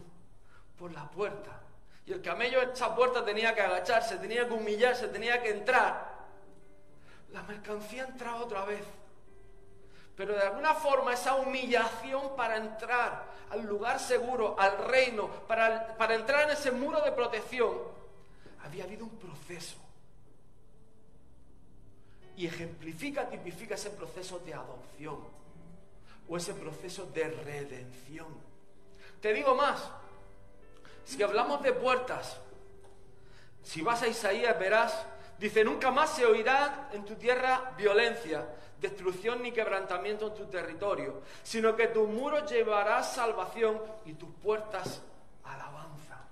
por 0.79 0.93
la 0.93 1.09
puerta, 1.11 1.61
y 2.07 2.13
el 2.13 2.23
camello 2.23 2.63
en 2.63 2.71
esa 2.71 2.95
puerta 2.95 3.25
tenía 3.25 3.55
que 3.55 3.63
agacharse, 3.63 4.17
tenía 4.17 4.47
que 4.47 4.55
humillarse, 4.55 5.09
tenía 5.09 5.43
que 5.43 5.51
entrar, 5.51 6.15
la 7.33 7.43
mercancía 7.43 8.05
entraba 8.05 8.43
otra 8.43 8.65
vez. 8.65 8.85
Pero 10.17 10.35
de 10.35 10.43
alguna 10.43 10.75
forma 10.75 11.13
esa 11.13 11.35
humillación 11.35 12.37
para 12.37 12.57
entrar 12.57 13.25
al 13.51 13.67
lugar 13.67 13.99
seguro, 13.99 14.55
al 14.59 14.79
reino, 14.87 15.29
para, 15.49 15.97
para 15.97 16.15
entrar 16.15 16.45
en 16.45 16.51
ese 16.51 16.71
muro 16.71 17.01
de 17.01 17.13
protección, 17.13 17.77
había 18.65 18.85
habido 18.85 19.05
un 19.05 19.19
proceso. 19.19 19.77
Y 22.37 22.47
ejemplifica, 22.47 23.29
tipifica 23.29 23.75
ese 23.75 23.91
proceso 23.91 24.39
de 24.41 24.55
adopción 24.55 25.44
o 26.29 26.37
ese 26.37 26.55
proceso 26.55 27.07
de 27.07 27.29
redención. 27.29 28.29
Te 29.21 29.33
digo 29.33 29.55
más, 29.55 29.91
si 31.05 31.23
hablamos 31.23 31.63
de 31.63 31.73
puertas, 31.73 32.39
si 33.63 33.83
vas 33.83 34.03
a 34.03 34.09
Isaías 34.09 34.59
verás, 34.59 35.07
dice, 35.39 35.65
nunca 35.65 35.91
más 35.91 36.11
se 36.11 36.27
oirá 36.27 36.91
en 36.93 37.05
tu 37.05 37.15
tierra 37.15 37.73
violencia, 37.77 38.47
destrucción 38.81 39.43
ni 39.43 39.53
quebrantamiento 39.53 40.29
en 40.29 40.35
tu 40.35 40.47
territorio, 40.47 41.23
sino 41.43 41.75
que 41.75 41.89
tu 41.89 42.07
muro 42.07 42.45
llevará 42.45 43.03
salvación 43.03 43.81
y 44.05 44.15
tus 44.15 44.31
puertas 44.43 45.01
alabanza. 45.45 46.23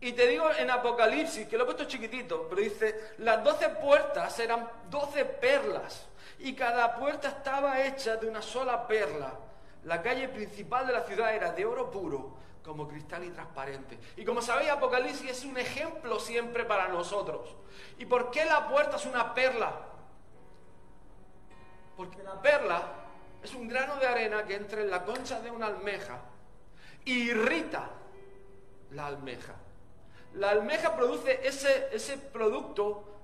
Y 0.00 0.12
te 0.12 0.26
digo 0.26 0.50
en 0.52 0.70
Apocalipsis, 0.70 1.46
que 1.46 1.56
lo 1.56 1.64
he 1.64 1.66
puesto 1.66 1.84
chiquitito, 1.84 2.46
pero 2.48 2.62
dice, 2.62 3.14
las 3.18 3.42
doce 3.44 3.68
puertas 3.70 4.38
eran 4.38 4.68
doce 4.88 5.24
perlas 5.24 6.06
y 6.42 6.54
cada 6.54 6.96
puerta 6.96 7.28
estaba 7.28 7.82
hecha 7.82 8.16
de 8.16 8.28
una 8.28 8.40
sola 8.40 8.86
perla. 8.86 9.32
La 9.84 10.02
calle 10.02 10.28
principal 10.28 10.86
de 10.86 10.92
la 10.92 11.02
ciudad 11.02 11.34
era 11.34 11.52
de 11.52 11.64
oro 11.64 11.90
puro, 11.90 12.36
como 12.64 12.88
cristal 12.88 13.24
y 13.24 13.30
transparente. 13.30 13.98
Y 14.16 14.24
como 14.24 14.40
sabéis, 14.40 14.70
Apocalipsis 14.70 15.30
es 15.30 15.44
un 15.44 15.58
ejemplo 15.58 16.18
siempre 16.18 16.64
para 16.64 16.88
nosotros. 16.88 17.54
¿Y 17.98 18.06
por 18.06 18.30
qué 18.30 18.44
la 18.44 18.68
puerta 18.68 18.96
es 18.96 19.06
una 19.06 19.34
perla? 19.34 19.72
Porque 21.96 22.22
la 22.22 22.40
perla 22.40 22.82
es 23.42 23.54
un 23.54 23.68
grano 23.68 23.96
de 23.96 24.06
arena 24.06 24.44
que 24.44 24.54
entra 24.54 24.80
en 24.80 24.90
la 24.90 25.04
concha 25.04 25.40
de 25.40 25.50
una 25.50 25.66
almeja 25.66 26.20
y 27.04 27.30
irrita 27.30 27.90
la 28.92 29.06
almeja. 29.06 29.54
La 30.34 30.50
almeja 30.50 30.96
produce 30.96 31.46
ese, 31.46 31.88
ese 31.92 32.16
producto 32.16 33.19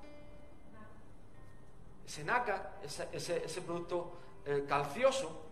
ese 2.06 2.22
nácar, 2.22 2.78
ese, 3.12 3.60
producto 3.62 4.12
eh, 4.44 4.64
calcioso, 4.68 5.42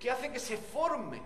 que 0.00 0.10
hace 0.10 0.32
que 0.32 0.40
se 0.40 0.56
forme 0.56 1.22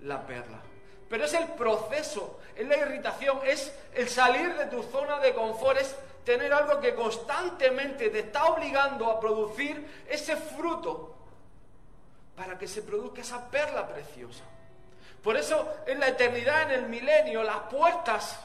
la 0.00 0.26
perla. 0.26 0.62
Pero 1.08 1.24
es 1.24 1.34
el 1.34 1.48
proceso, 1.48 2.40
es 2.56 2.66
la 2.66 2.78
irritación, 2.78 3.40
es 3.44 3.74
el 3.94 4.08
salir 4.08 4.56
de 4.56 4.66
tu 4.66 4.82
zona 4.84 5.18
de 5.18 5.34
confort, 5.34 5.80
es 5.80 5.94
tener 6.24 6.52
algo 6.52 6.80
que 6.80 6.94
constantemente 6.94 8.08
te 8.08 8.20
está 8.20 8.46
obligando 8.46 9.10
a 9.10 9.20
producir 9.20 10.04
ese 10.08 10.36
fruto 10.36 11.16
para 12.36 12.56
que 12.56 12.68
se 12.68 12.82
produzca 12.82 13.20
esa 13.20 13.50
perla 13.50 13.86
preciosa. 13.86 14.44
Por 15.22 15.36
eso 15.36 15.74
en 15.86 16.00
la 16.00 16.08
eternidad, 16.08 16.62
en 16.62 16.70
el 16.70 16.88
milenio, 16.88 17.42
las 17.42 17.60
puertas 17.70 18.40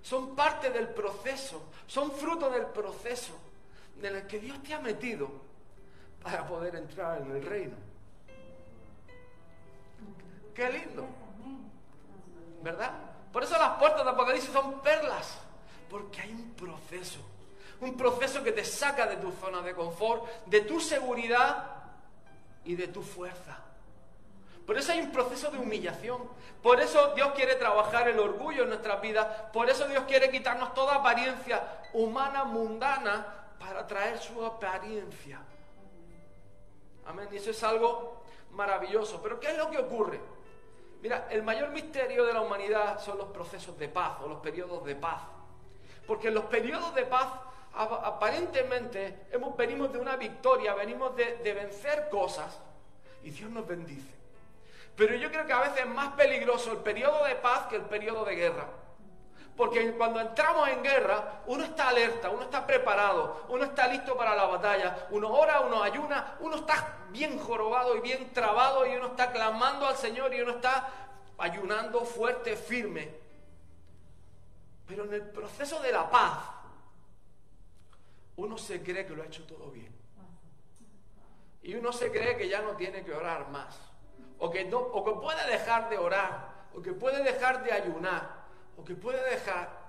son 0.00 0.34
parte 0.34 0.70
del 0.70 0.88
proceso, 0.88 1.64
son 1.86 2.12
fruto 2.12 2.48
del 2.48 2.66
proceso 2.66 3.45
en 4.02 4.16
el 4.16 4.26
que 4.26 4.38
Dios 4.38 4.62
te 4.62 4.74
ha 4.74 4.80
metido 4.80 5.30
para 6.22 6.46
poder 6.46 6.76
entrar 6.76 7.20
en 7.22 7.30
el 7.30 7.44
reino. 7.44 7.76
Qué 10.54 10.70
lindo. 10.70 11.06
¿Verdad? 12.62 12.92
Por 13.32 13.44
eso 13.44 13.58
las 13.58 13.78
puertas 13.78 14.04
de 14.04 14.10
Apocalipsis 14.10 14.50
son 14.50 14.80
perlas, 14.80 15.38
porque 15.90 16.22
hay 16.22 16.32
un 16.32 16.54
proceso. 16.54 17.20
Un 17.80 17.96
proceso 17.96 18.42
que 18.42 18.52
te 18.52 18.64
saca 18.64 19.06
de 19.06 19.16
tu 19.16 19.30
zona 19.32 19.60
de 19.60 19.74
confort, 19.74 20.46
de 20.46 20.62
tu 20.62 20.80
seguridad 20.80 21.74
y 22.64 22.74
de 22.74 22.88
tu 22.88 23.02
fuerza. 23.02 23.58
Por 24.66 24.76
eso 24.78 24.92
hay 24.92 25.00
un 25.00 25.12
proceso 25.12 25.50
de 25.50 25.58
humillación. 25.58 26.22
Por 26.62 26.80
eso 26.80 27.14
Dios 27.14 27.32
quiere 27.36 27.54
trabajar 27.54 28.08
el 28.08 28.18
orgullo 28.18 28.64
en 28.64 28.70
nuestras 28.70 29.00
vidas. 29.00 29.26
Por 29.52 29.70
eso 29.70 29.86
Dios 29.86 30.04
quiere 30.08 30.30
quitarnos 30.30 30.74
toda 30.74 30.96
apariencia 30.96 31.62
humana, 31.92 32.44
mundana, 32.44 33.35
para 33.58 33.86
traer 33.86 34.18
su 34.18 34.44
apariencia. 34.44 35.40
Amén. 37.06 37.28
Y 37.32 37.36
eso 37.36 37.50
es 37.50 37.62
algo 37.62 38.22
maravilloso. 38.52 39.20
Pero 39.22 39.38
¿qué 39.38 39.52
es 39.52 39.58
lo 39.58 39.70
que 39.70 39.78
ocurre? 39.78 40.20
Mira, 41.02 41.28
el 41.30 41.42
mayor 41.42 41.70
misterio 41.70 42.24
de 42.24 42.32
la 42.32 42.40
humanidad 42.40 43.00
son 43.00 43.18
los 43.18 43.28
procesos 43.28 43.78
de 43.78 43.88
paz 43.88 44.18
o 44.22 44.28
los 44.28 44.40
periodos 44.40 44.84
de 44.84 44.96
paz. 44.96 45.22
Porque 46.06 46.28
en 46.28 46.34
los 46.34 46.44
periodos 46.44 46.94
de 46.94 47.04
paz 47.04 47.28
aparentemente 47.74 49.26
hemos, 49.30 49.56
venimos 49.56 49.92
de 49.92 49.98
una 49.98 50.16
victoria, 50.16 50.74
venimos 50.74 51.14
de, 51.14 51.36
de 51.38 51.52
vencer 51.52 52.08
cosas 52.08 52.58
y 53.22 53.30
Dios 53.30 53.50
nos 53.50 53.66
bendice. 53.66 54.14
Pero 54.96 55.14
yo 55.14 55.30
creo 55.30 55.46
que 55.46 55.52
a 55.52 55.60
veces 55.60 55.80
es 55.80 55.86
más 55.86 56.14
peligroso 56.14 56.72
el 56.72 56.78
periodo 56.78 57.24
de 57.24 57.34
paz 57.36 57.66
que 57.66 57.76
el 57.76 57.82
periodo 57.82 58.24
de 58.24 58.34
guerra. 58.34 58.66
Porque 59.56 59.92
cuando 59.92 60.20
entramos 60.20 60.68
en 60.68 60.82
guerra, 60.82 61.42
uno 61.46 61.64
está 61.64 61.88
alerta, 61.88 62.28
uno 62.28 62.42
está 62.42 62.66
preparado, 62.66 63.46
uno 63.48 63.64
está 63.64 63.88
listo 63.88 64.14
para 64.14 64.34
la 64.34 64.44
batalla, 64.44 65.08
uno 65.10 65.32
ora, 65.32 65.60
uno 65.60 65.82
ayuna, 65.82 66.36
uno 66.40 66.56
está 66.56 67.06
bien 67.10 67.38
jorobado 67.38 67.96
y 67.96 68.00
bien 68.00 68.32
trabado 68.34 68.86
y 68.86 68.94
uno 68.94 69.06
está 69.08 69.32
clamando 69.32 69.86
al 69.86 69.96
Señor 69.96 70.34
y 70.34 70.42
uno 70.42 70.52
está 70.52 70.88
ayunando 71.38 72.04
fuerte, 72.04 72.54
firme. 72.54 73.14
Pero 74.86 75.04
en 75.04 75.14
el 75.14 75.22
proceso 75.22 75.80
de 75.80 75.92
la 75.92 76.10
paz, 76.10 76.38
uno 78.36 78.58
se 78.58 78.82
cree 78.82 79.06
que 79.06 79.16
lo 79.16 79.22
ha 79.22 79.26
hecho 79.26 79.44
todo 79.46 79.70
bien. 79.70 79.94
Y 81.62 81.74
uno 81.74 81.92
se 81.92 82.12
cree 82.12 82.36
que 82.36 82.48
ya 82.48 82.60
no 82.60 82.76
tiene 82.76 83.02
que 83.02 83.12
orar 83.12 83.48
más. 83.48 83.76
O 84.38 84.50
que, 84.50 84.64
no, 84.66 84.78
o 84.78 85.02
que 85.02 85.20
puede 85.20 85.50
dejar 85.50 85.88
de 85.88 85.98
orar. 85.98 86.66
O 86.74 86.82
que 86.82 86.92
puede 86.92 87.24
dejar 87.24 87.64
de 87.64 87.72
ayunar. 87.72 88.45
O 88.76 88.84
que 88.84 88.94
puede 88.94 89.22
dejar 89.30 89.86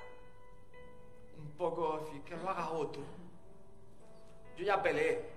un 1.37 1.51
poco, 1.51 2.09
que 2.25 2.35
lo 2.35 2.49
haga 2.49 2.71
otro. 2.71 3.01
Yo 4.57 4.65
ya 4.65 4.81
peleé. 4.81 5.29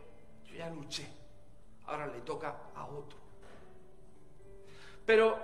Yo 0.46 0.54
ya 0.54 0.70
luché. 0.70 1.06
Ahora 1.86 2.06
le 2.06 2.20
toca 2.20 2.56
a 2.74 2.86
otro. 2.86 3.18
Pero 5.04 5.38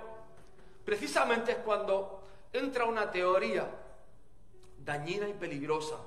precisamente 0.85 1.51
es 1.51 1.57
cuando 1.57 2.23
entra 2.53 2.85
una 2.85 3.11
teoría 3.11 3.69
dañina 4.83 5.27
y 5.27 5.33
peligrosa, 5.33 5.97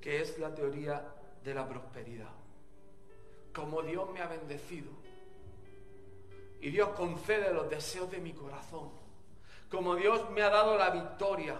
que 0.00 0.22
es 0.22 0.38
la 0.38 0.54
teoría 0.54 1.14
de 1.44 1.54
la 1.54 1.68
prosperidad. 1.68 2.32
Como 3.54 3.82
Dios 3.82 4.10
me 4.10 4.20
ha 4.20 4.26
bendecido 4.26 4.90
y 6.60 6.70
Dios 6.70 6.88
concede 6.90 7.52
los 7.52 7.68
deseos 7.68 8.10
de 8.10 8.18
mi 8.18 8.32
corazón, 8.32 8.90
como 9.70 9.94
Dios 9.96 10.30
me 10.30 10.42
ha 10.42 10.50
dado 10.50 10.76
la 10.76 10.90
victoria, 10.90 11.56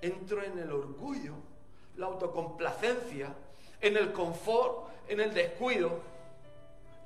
entro 0.00 0.42
en 0.42 0.58
el 0.58 0.70
orgullo, 0.70 1.34
la 1.96 2.06
autocomplacencia, 2.06 3.34
en 3.80 3.96
el 3.96 4.12
confort, 4.12 4.90
en 5.08 5.20
el 5.20 5.32
descuido. 5.32 6.00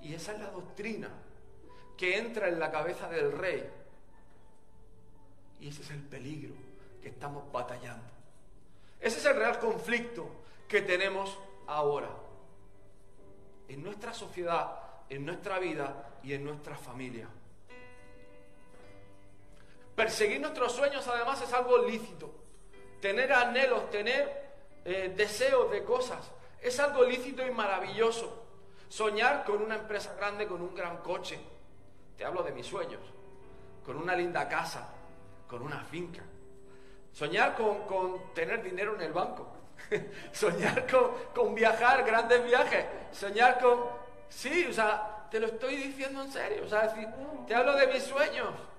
Y 0.02 0.14
esa 0.14 0.32
es 0.32 0.40
la 0.40 0.50
doctrina 0.50 1.10
que 1.96 2.18
entra 2.18 2.48
en 2.48 2.58
la 2.58 2.70
cabeza 2.70 3.08
del 3.08 3.32
rey 3.32 3.70
y 5.60 5.68
ese 5.68 5.82
es 5.82 5.90
el 5.90 6.02
peligro 6.02 6.54
que 7.02 7.08
estamos 7.08 7.50
batallando. 7.52 8.10
Ese 8.98 9.18
es 9.18 9.26
el 9.26 9.36
real 9.36 9.58
conflicto 9.58 10.28
que 10.66 10.82
tenemos 10.82 11.38
ahora. 11.66 12.10
En 13.68 13.82
nuestra 13.82 14.12
sociedad, 14.12 14.78
en 15.08 15.24
nuestra 15.24 15.58
vida 15.58 16.18
y 16.22 16.32
en 16.32 16.44
nuestra 16.44 16.76
familia. 16.76 17.28
Perseguir 20.00 20.40
nuestros 20.40 20.72
sueños 20.72 21.06
además 21.08 21.42
es 21.42 21.52
algo 21.52 21.76
lícito. 21.76 22.30
Tener 23.02 23.30
anhelos, 23.34 23.90
tener 23.90 24.50
eh, 24.82 25.12
deseos 25.14 25.70
de 25.70 25.84
cosas, 25.84 26.30
es 26.58 26.80
algo 26.80 27.04
lícito 27.04 27.46
y 27.46 27.50
maravilloso. 27.50 28.46
Soñar 28.88 29.44
con 29.44 29.60
una 29.60 29.74
empresa 29.74 30.14
grande, 30.14 30.46
con 30.46 30.62
un 30.62 30.74
gran 30.74 31.02
coche. 31.02 31.38
Te 32.16 32.24
hablo 32.24 32.42
de 32.42 32.52
mis 32.52 32.66
sueños. 32.66 33.02
Con 33.84 33.98
una 33.98 34.16
linda 34.16 34.48
casa, 34.48 34.88
con 35.46 35.60
una 35.60 35.84
finca. 35.84 36.22
Soñar 37.12 37.54
con, 37.54 38.32
tener 38.32 38.62
dinero 38.62 38.94
en 38.94 39.02
el 39.02 39.12
banco. 39.12 39.52
Soñar 40.32 40.86
con, 41.34 41.54
viajar, 41.54 42.04
grandes 42.04 42.42
viajes. 42.42 42.86
Soñar 43.12 43.60
con... 43.60 43.80
Sí, 44.30 44.64
o 44.66 44.72
sea, 44.72 45.26
te 45.30 45.38
lo 45.38 45.48
estoy 45.48 45.76
diciendo 45.76 46.22
en 46.22 46.32
serio. 46.32 46.62
O 46.64 46.68
sea, 46.70 46.90
te 47.46 47.54
hablo 47.54 47.74
de 47.74 47.86
mis 47.88 48.02
sueños. 48.02 48.69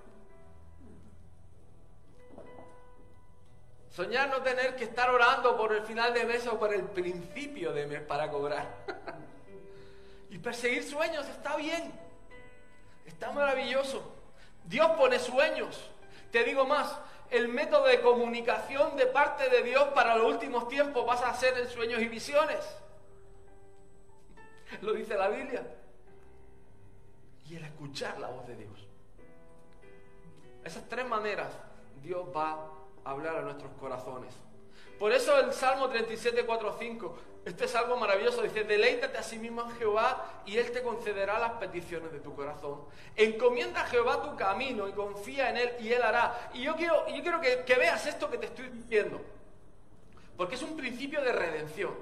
Soñar 3.92 4.30
no 4.30 4.40
tener 4.40 4.74
que 4.74 4.84
estar 4.84 5.10
orando 5.10 5.54
por 5.56 5.72
el 5.74 5.82
final 5.82 6.14
de 6.14 6.24
mes 6.24 6.46
o 6.46 6.58
por 6.58 6.72
el 6.72 6.82
principio 6.84 7.72
de 7.72 7.86
mes 7.86 8.00
para 8.00 8.30
cobrar. 8.30 8.66
y 10.30 10.38
perseguir 10.38 10.82
sueños 10.82 11.28
está 11.28 11.56
bien. 11.56 11.92
Está 13.04 13.32
maravilloso. 13.32 14.02
Dios 14.64 14.90
pone 14.92 15.18
sueños. 15.18 15.90
Te 16.30 16.42
digo 16.42 16.64
más, 16.64 16.96
el 17.30 17.48
método 17.48 17.84
de 17.84 18.00
comunicación 18.00 18.96
de 18.96 19.06
parte 19.06 19.50
de 19.50 19.62
Dios 19.62 19.84
para 19.94 20.16
los 20.16 20.26
últimos 20.26 20.68
tiempos 20.68 21.04
vas 21.04 21.22
a 21.22 21.34
ser 21.34 21.58
en 21.58 21.68
sueños 21.68 22.00
y 22.00 22.08
visiones. 22.08 22.64
Lo 24.80 24.94
dice 24.94 25.16
la 25.16 25.28
Biblia. 25.28 25.66
Y 27.46 27.56
el 27.56 27.64
escuchar 27.64 28.18
la 28.18 28.28
voz 28.28 28.46
de 28.46 28.56
Dios. 28.56 28.88
Esas 30.64 30.88
tres 30.88 31.06
maneras 31.06 31.52
Dios 32.02 32.24
va 32.34 32.81
hablar 33.04 33.36
a 33.36 33.42
nuestros 33.42 33.72
corazones. 33.80 34.34
Por 34.98 35.12
eso 35.12 35.38
el 35.38 35.52
Salmo 35.52 35.88
37, 35.88 36.44
4, 36.44 36.76
5 36.78 37.18
este 37.44 37.64
es 37.64 37.74
algo 37.74 37.96
maravilloso. 37.96 38.42
Dice, 38.42 38.64
deleítate 38.64 39.18
a 39.18 39.22
sí 39.22 39.38
mismo 39.38 39.62
en 39.62 39.70
Jehová 39.72 40.42
y 40.46 40.58
Él 40.58 40.70
te 40.70 40.82
concederá 40.82 41.38
las 41.38 41.52
peticiones 41.52 42.12
de 42.12 42.20
tu 42.20 42.34
corazón. 42.34 42.84
Encomienda 43.16 43.82
a 43.82 43.86
Jehová 43.86 44.22
tu 44.22 44.36
camino 44.36 44.88
y 44.88 44.92
confía 44.92 45.50
en 45.50 45.56
Él 45.56 45.72
y 45.80 45.92
Él 45.92 46.02
hará. 46.02 46.50
Y 46.54 46.62
yo 46.62 46.76
quiero, 46.76 47.06
yo 47.08 47.22
quiero 47.22 47.40
que, 47.40 47.64
que 47.64 47.74
veas 47.74 48.06
esto 48.06 48.30
que 48.30 48.38
te 48.38 48.46
estoy 48.46 48.68
diciendo. 48.68 49.20
Porque 50.36 50.54
es 50.54 50.62
un 50.62 50.76
principio 50.76 51.20
de 51.20 51.32
redención. 51.32 51.94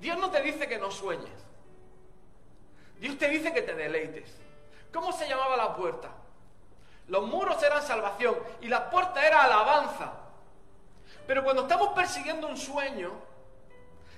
Dios 0.00 0.18
no 0.18 0.30
te 0.30 0.42
dice 0.42 0.66
que 0.66 0.78
no 0.78 0.90
sueñes. 0.90 1.30
Dios 2.98 3.16
te 3.18 3.28
dice 3.28 3.52
que 3.52 3.62
te 3.62 3.74
deleites. 3.74 4.36
¿Cómo 4.92 5.12
se 5.12 5.28
llamaba 5.28 5.56
la 5.56 5.76
puerta? 5.76 6.10
Los 7.06 7.26
muros 7.26 7.62
eran 7.62 7.82
salvación 7.82 8.36
y 8.60 8.68
la 8.68 8.90
puerta 8.90 9.24
era 9.26 9.44
alabanza. 9.44 10.21
Pero 11.26 11.44
cuando 11.44 11.62
estamos 11.62 11.88
persiguiendo 11.88 12.48
un 12.48 12.56
sueño, 12.56 13.12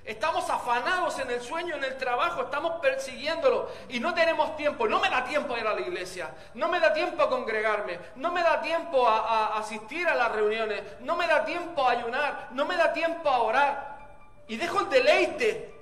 Estamos 0.05 0.51
afanados 0.51 1.19
en 1.19 1.31
el 1.31 1.41
sueño, 1.41 1.77
en 1.77 1.85
el 1.85 1.97
trabajo, 1.97 2.43
estamos 2.43 2.79
persiguiéndolo 2.83 3.71
y 3.89 4.01
no 4.01 4.13
tenemos 4.13 4.55
tiempo. 4.55 4.87
No 4.87 5.01
me 5.01 5.09
da 5.09 5.25
tiempo 5.25 5.55
a 5.55 5.59
ir 5.59 5.67
a 5.67 5.73
la 5.73 5.81
iglesia, 5.81 6.31
no 6.53 6.69
me 6.69 6.79
da 6.79 6.93
tiempo 6.93 7.23
a 7.23 7.31
congregarme, 7.31 7.99
no 8.17 8.31
me 8.31 8.43
da 8.43 8.61
tiempo 8.61 9.09
a, 9.09 9.57
asistir 9.59 10.07
a 10.07 10.15
las 10.15 10.31
reuniones, 10.31 10.83
no 11.01 11.17
me 11.17 11.27
da 11.27 11.47
tiempo 11.47 11.89
a 11.89 11.93
ayunar, 11.93 12.49
no 12.53 12.67
me 12.67 12.77
da 12.77 12.93
tiempo 12.93 13.31
a 13.31 13.39
orar. 13.39 14.45
Y 14.47 14.57
dejo 14.57 14.81
el 14.81 14.91
deleite 14.91 15.75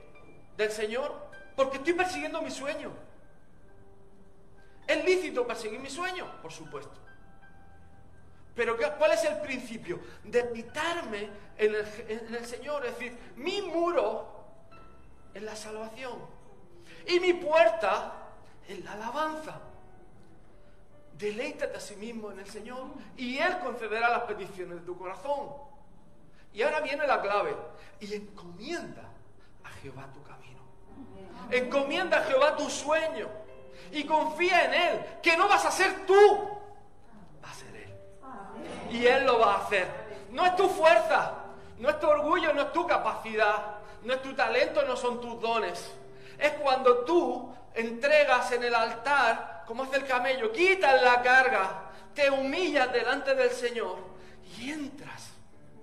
del 0.57 0.71
Señor 0.71 1.13
porque 1.57 1.79
estoy 1.79 1.95
persiguiendo 1.95 2.41
mi 2.43 2.51
sueño. 2.53 2.93
¿Es 4.87 5.05
lícito 5.05 5.45
perseguir 5.45 5.81
mi 5.81 5.91
sueño? 5.91 6.27
Por 6.41 6.53
supuesto. 6.53 6.97
Pero 8.55 8.77
¿cuál 8.99 9.13
es 9.13 9.25
el 9.25 9.41
principio? 9.41 10.01
Debilitarme 10.25 11.29
en 11.57 11.75
el, 11.75 11.87
en 12.09 12.35
el 12.35 12.45
Señor. 12.45 12.85
Es 12.85 12.99
decir, 12.99 13.17
mi 13.37 13.63
muro 13.63 14.27
es 15.33 15.43
la 15.43 15.57
salvación. 15.57 16.19
Y 17.07 17.19
mi 17.21 17.33
puerta 17.33 18.13
es 18.69 18.85
la 18.85 18.93
alabanza. 18.93 19.61
Deleítate 21.17 21.77
a 21.77 21.81
sí 21.81 21.97
mismo 21.97 22.31
en 22.31 22.41
el 22.41 22.47
Señor 22.47 22.87
y 23.17 23.39
Él 23.39 23.59
concederá 23.61 24.11
las 24.11 24.23
peticiones 24.23 24.81
de 24.81 24.87
tu 24.87 24.99
corazón. 24.99 25.51
Y 26.53 26.63
ahora 26.63 26.81
viene 26.81 27.07
la 27.07 27.21
clave. 27.21 27.57
Y 28.01 28.15
encomienda 28.15 29.09
a 29.65 29.71
Jehová 29.81 30.09
tu 30.13 30.23
camino. 30.23 30.61
Encomienda 31.51 32.19
a 32.19 32.25
Jehová 32.25 32.57
tu 32.57 32.69
sueño. 32.69 33.29
Y 33.91 34.05
confía 34.05 34.65
en 34.67 34.75
Él, 34.75 35.05
que 35.23 35.37
no 35.37 35.49
vas 35.49 35.65
a 35.65 35.71
ser 35.71 36.07
tú, 36.07 36.62
y 38.93 39.07
Él 39.07 39.25
lo 39.25 39.39
va 39.39 39.55
a 39.55 39.65
hacer. 39.65 39.87
No 40.31 40.45
es 40.45 40.55
tu 40.55 40.69
fuerza, 40.69 41.33
no 41.79 41.89
es 41.89 41.99
tu 41.99 42.07
orgullo, 42.07 42.53
no 42.53 42.63
es 42.63 42.73
tu 42.73 42.87
capacidad, 42.87 43.77
no 44.03 44.13
es 44.15 44.23
tu 44.23 44.35
talento, 44.35 44.83
no 44.83 44.97
son 44.97 45.21
tus 45.21 45.41
dones. 45.41 45.93
Es 46.39 46.53
cuando 46.53 46.99
tú 46.99 47.55
entregas 47.75 48.53
en 48.53 48.65
el 48.65 48.75
altar, 48.75 49.65
como 49.67 49.85
hace 49.85 49.97
el 49.97 50.07
camello, 50.07 50.53
quitas 50.53 51.03
la 51.03 51.23
carga, 51.23 51.91
te 52.15 52.31
humillas 52.31 52.93
delante 52.93 53.35
del 53.35 53.51
Señor 53.51 53.99
y 54.59 54.71
entras 54.71 55.31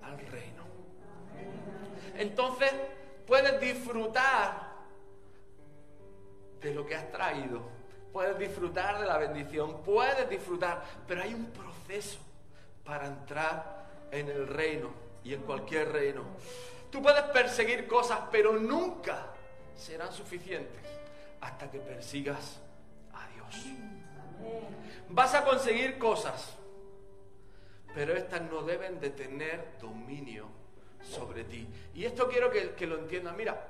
al 0.02 0.18
reino. 0.18 0.64
Entonces 2.16 2.72
puedes 3.26 3.60
disfrutar 3.60 4.70
de 6.60 6.74
lo 6.74 6.86
que 6.86 6.94
has 6.94 7.10
traído, 7.10 7.62
puedes 8.12 8.38
disfrutar 8.38 9.00
de 9.00 9.06
la 9.06 9.18
bendición, 9.18 9.82
puedes 9.82 10.28
disfrutar, 10.28 10.84
pero 11.08 11.22
hay 11.22 11.34
un 11.34 11.46
proceso 11.46 12.18
para 12.90 13.06
entrar 13.06 13.86
en 14.10 14.28
el 14.28 14.48
reino 14.48 14.90
y 15.22 15.32
en 15.32 15.42
cualquier 15.42 15.92
reino. 15.92 16.24
Tú 16.90 17.00
puedes 17.00 17.22
perseguir 17.26 17.86
cosas, 17.86 18.18
pero 18.32 18.54
nunca 18.54 19.28
serán 19.76 20.12
suficientes 20.12 20.82
hasta 21.40 21.70
que 21.70 21.78
persigas 21.78 22.58
a 23.12 23.28
Dios. 23.28 23.64
Vas 25.08 25.34
a 25.34 25.44
conseguir 25.44 25.98
cosas, 25.98 26.56
pero 27.94 28.12
estas 28.16 28.42
no 28.50 28.62
deben 28.62 28.98
de 28.98 29.10
tener 29.10 29.78
dominio 29.80 30.48
sobre 31.00 31.44
ti. 31.44 31.68
Y 31.94 32.04
esto 32.04 32.28
quiero 32.28 32.50
que, 32.50 32.72
que 32.72 32.88
lo 32.88 32.98
entiendan. 32.98 33.36
Mira, 33.36 33.68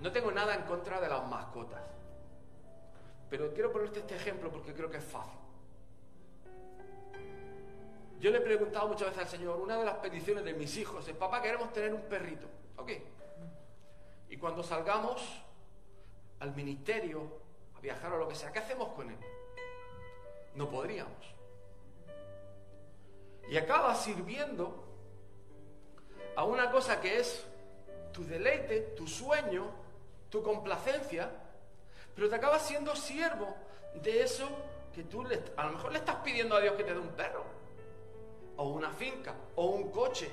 no 0.00 0.10
tengo 0.10 0.32
nada 0.32 0.56
en 0.56 0.62
contra 0.62 1.00
de 1.00 1.08
las 1.08 1.24
mascotas, 1.28 1.84
pero 3.30 3.54
quiero 3.54 3.70
ponerte 3.70 4.00
este 4.00 4.16
ejemplo 4.16 4.50
porque 4.50 4.74
creo 4.74 4.90
que 4.90 4.96
es 4.96 5.04
fácil. 5.04 5.41
Yo 8.22 8.30
le 8.30 8.38
he 8.38 8.40
preguntado 8.40 8.86
muchas 8.86 9.08
veces 9.08 9.24
al 9.24 9.28
Señor, 9.28 9.58
una 9.58 9.76
de 9.76 9.84
las 9.84 9.96
peticiones 9.96 10.44
de 10.44 10.54
mis 10.54 10.76
hijos 10.76 11.08
es, 11.08 11.16
papá, 11.16 11.42
queremos 11.42 11.72
tener 11.72 11.92
un 11.92 12.02
perrito. 12.02 12.46
Ok. 12.76 12.92
Y 14.28 14.36
cuando 14.36 14.62
salgamos 14.62 15.42
al 16.38 16.54
ministerio, 16.54 17.40
a 17.76 17.80
viajar 17.80 18.12
o 18.12 18.18
lo 18.18 18.28
que 18.28 18.36
sea, 18.36 18.52
¿qué 18.52 18.60
hacemos 18.60 18.90
con 18.90 19.10
él? 19.10 19.16
No 20.54 20.70
podríamos. 20.70 21.34
Y 23.50 23.56
acabas 23.56 24.04
sirviendo 24.04 24.84
a 26.36 26.44
una 26.44 26.70
cosa 26.70 27.00
que 27.00 27.18
es 27.18 27.44
tu 28.12 28.24
deleite, 28.24 28.94
tu 28.96 29.08
sueño, 29.08 29.68
tu 30.30 30.44
complacencia, 30.44 31.28
pero 32.14 32.28
te 32.28 32.36
acabas 32.36 32.62
siendo 32.62 32.94
siervo 32.94 33.56
de 33.94 34.22
eso 34.22 34.48
que 34.94 35.02
tú 35.02 35.24
le, 35.24 35.42
a 35.56 35.64
lo 35.66 35.72
mejor 35.72 35.90
le 35.90 35.98
estás 35.98 36.16
pidiendo 36.22 36.54
a 36.54 36.60
Dios 36.60 36.76
que 36.76 36.84
te 36.84 36.94
dé 36.94 37.00
un 37.00 37.16
perro, 37.16 37.51
o 38.56 38.68
una 38.68 38.90
finca, 38.90 39.34
o 39.56 39.66
un 39.66 39.90
coche, 39.90 40.30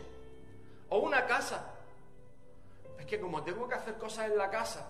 o 0.89 0.99
una 0.99 1.25
casa. 1.25 1.75
Es 2.97 3.05
que 3.05 3.19
como 3.19 3.43
tengo 3.43 3.67
que 3.67 3.75
hacer 3.75 3.95
cosas 3.95 4.29
en 4.29 4.37
la 4.37 4.49
casa, 4.49 4.85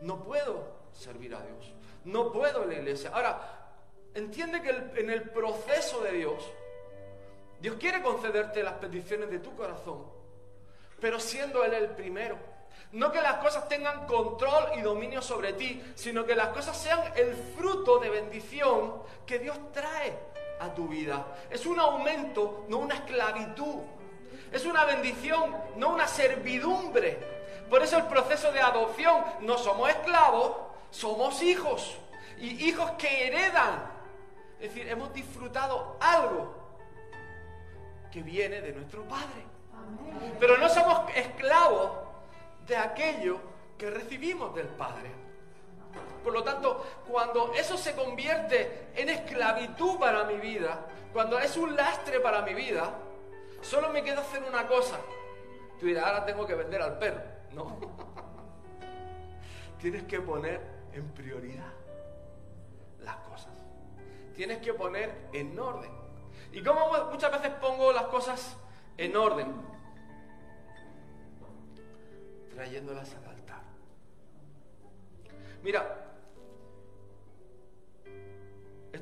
no 0.00 0.22
puedo 0.24 0.82
servir 0.92 1.34
a 1.34 1.40
Dios, 1.40 1.72
no 2.04 2.32
puedo 2.32 2.64
en 2.64 2.68
la 2.70 2.74
iglesia. 2.74 3.10
Ahora, 3.12 3.40
entiende 4.14 4.60
que 4.62 5.00
en 5.00 5.10
el 5.10 5.30
proceso 5.30 6.00
de 6.00 6.12
Dios, 6.12 6.50
Dios 7.60 7.76
quiere 7.78 8.02
concederte 8.02 8.62
las 8.62 8.74
peticiones 8.74 9.30
de 9.30 9.38
tu 9.38 9.54
corazón, 9.54 10.04
pero 11.00 11.20
siendo 11.20 11.64
Él 11.64 11.74
el 11.74 11.90
primero. 11.90 12.36
No 12.92 13.10
que 13.10 13.22
las 13.22 13.36
cosas 13.36 13.68
tengan 13.68 14.06
control 14.06 14.76
y 14.76 14.82
dominio 14.82 15.22
sobre 15.22 15.54
ti, 15.54 15.82
sino 15.94 16.26
que 16.26 16.34
las 16.34 16.48
cosas 16.48 16.76
sean 16.76 17.00
el 17.16 17.34
fruto 17.56 17.98
de 17.98 18.10
bendición 18.10 19.02
que 19.24 19.38
Dios 19.38 19.56
trae 19.72 20.31
a 20.62 20.74
tu 20.74 20.86
vida. 20.86 21.26
Es 21.50 21.66
un 21.66 21.78
aumento, 21.78 22.64
no 22.68 22.78
una 22.78 22.94
esclavitud. 22.94 23.80
Es 24.50 24.64
una 24.64 24.84
bendición, 24.84 25.56
no 25.76 25.90
una 25.90 26.06
servidumbre. 26.06 27.18
Por 27.68 27.82
eso 27.82 27.96
el 27.96 28.04
proceso 28.04 28.52
de 28.52 28.60
adopción, 28.60 29.24
no 29.40 29.58
somos 29.58 29.88
esclavos, 29.88 30.56
somos 30.90 31.42
hijos. 31.42 31.96
Y 32.38 32.68
hijos 32.68 32.90
que 32.92 33.26
heredan. 33.26 33.90
Es 34.60 34.72
decir, 34.72 34.88
hemos 34.88 35.12
disfrutado 35.12 35.96
algo 36.00 36.54
que 38.10 38.22
viene 38.22 38.60
de 38.60 38.72
nuestro 38.72 39.02
Padre. 39.08 39.42
Pero 40.38 40.58
no 40.58 40.68
somos 40.68 41.10
esclavos 41.14 41.90
de 42.66 42.76
aquello 42.76 43.40
que 43.78 43.90
recibimos 43.90 44.54
del 44.54 44.68
Padre. 44.68 45.21
Por 46.22 46.32
lo 46.32 46.42
tanto, 46.42 46.84
cuando 47.08 47.52
eso 47.54 47.76
se 47.76 47.94
convierte 47.94 48.88
en 48.94 49.08
esclavitud 49.08 49.98
para 49.98 50.24
mi 50.24 50.36
vida, 50.36 50.86
cuando 51.12 51.38
es 51.38 51.56
un 51.56 51.74
lastre 51.74 52.20
para 52.20 52.42
mi 52.42 52.54
vida, 52.54 52.94
solo 53.60 53.90
me 53.90 54.02
queda 54.02 54.20
hacer 54.20 54.42
una 54.44 54.66
cosa. 54.66 54.98
Tú 55.78 55.86
dirás, 55.86 56.06
ahora 56.06 56.24
tengo 56.24 56.46
que 56.46 56.54
vender 56.54 56.82
al 56.82 56.98
perro. 56.98 57.22
No. 57.52 57.78
Tienes 59.78 60.04
que 60.04 60.22
poner 60.22 60.58
en 60.94 61.06
prioridad 61.12 61.70
las 63.00 63.16
cosas. 63.16 63.52
Tienes 64.34 64.58
que 64.58 64.72
poner 64.72 65.28
en 65.34 65.58
orden. 65.58 65.90
¿Y 66.50 66.62
como 66.62 66.88
muchas 67.10 67.30
veces 67.30 67.50
pongo 67.60 67.92
las 67.92 68.04
cosas 68.04 68.56
en 68.96 69.14
orden? 69.14 69.52
trayéndolas 72.54 73.14
al 73.14 73.24
altar. 73.26 73.62
Mira, 75.62 76.01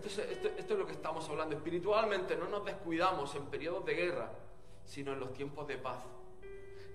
esto 0.07 0.23
es, 0.23 0.59
esto, 0.59 0.75
es 0.75 0.79
lo 0.79 0.87
que 0.87 0.93
estamos 0.93 1.29
hablando. 1.29 1.57
Espiritualmente 1.57 2.37
no 2.37 2.49
nos 2.49 2.65
descuidamos 2.65 3.35
en 3.35 3.47
periodos 3.47 3.85
de 3.85 3.95
guerra, 3.95 4.31
sino 4.85 5.13
en 5.13 5.21
los 5.21 5.33
tiempos 5.33 5.67
de 5.67 5.79
paz. 5.79 5.99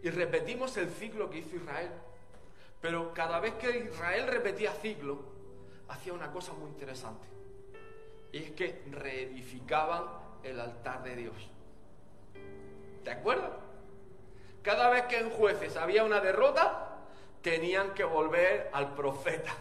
Y 0.03 0.09
repetimos 0.09 0.75
el 0.77 0.89
ciclo 0.89 1.29
que 1.29 1.39
hizo 1.39 1.55
Israel. 1.55 1.89
Pero 2.81 3.13
cada 3.13 3.39
vez 3.39 3.55
que 3.55 3.89
Israel 3.91 4.27
repetía 4.27 4.71
ciclo, 4.73 5.19
hacía 5.87 6.13
una 6.13 6.31
cosa 6.31 6.53
muy 6.53 6.69
interesante. 6.69 7.27
Y 8.31 8.37
es 8.37 8.51
que 8.51 8.83
reedificaban 8.91 10.03
el 10.43 10.59
altar 10.59 11.03
de 11.03 11.15
Dios. 11.15 11.35
¿Te 13.03 13.11
acuerdas? 13.11 13.51
Cada 14.61 14.89
vez 14.89 15.03
que 15.03 15.19
en 15.19 15.29
jueces 15.29 15.77
había 15.77 16.03
una 16.03 16.19
derrota, 16.21 16.97
tenían 17.41 17.93
que 17.93 18.03
volver 18.03 18.69
al 18.73 18.95
profeta, 18.95 19.55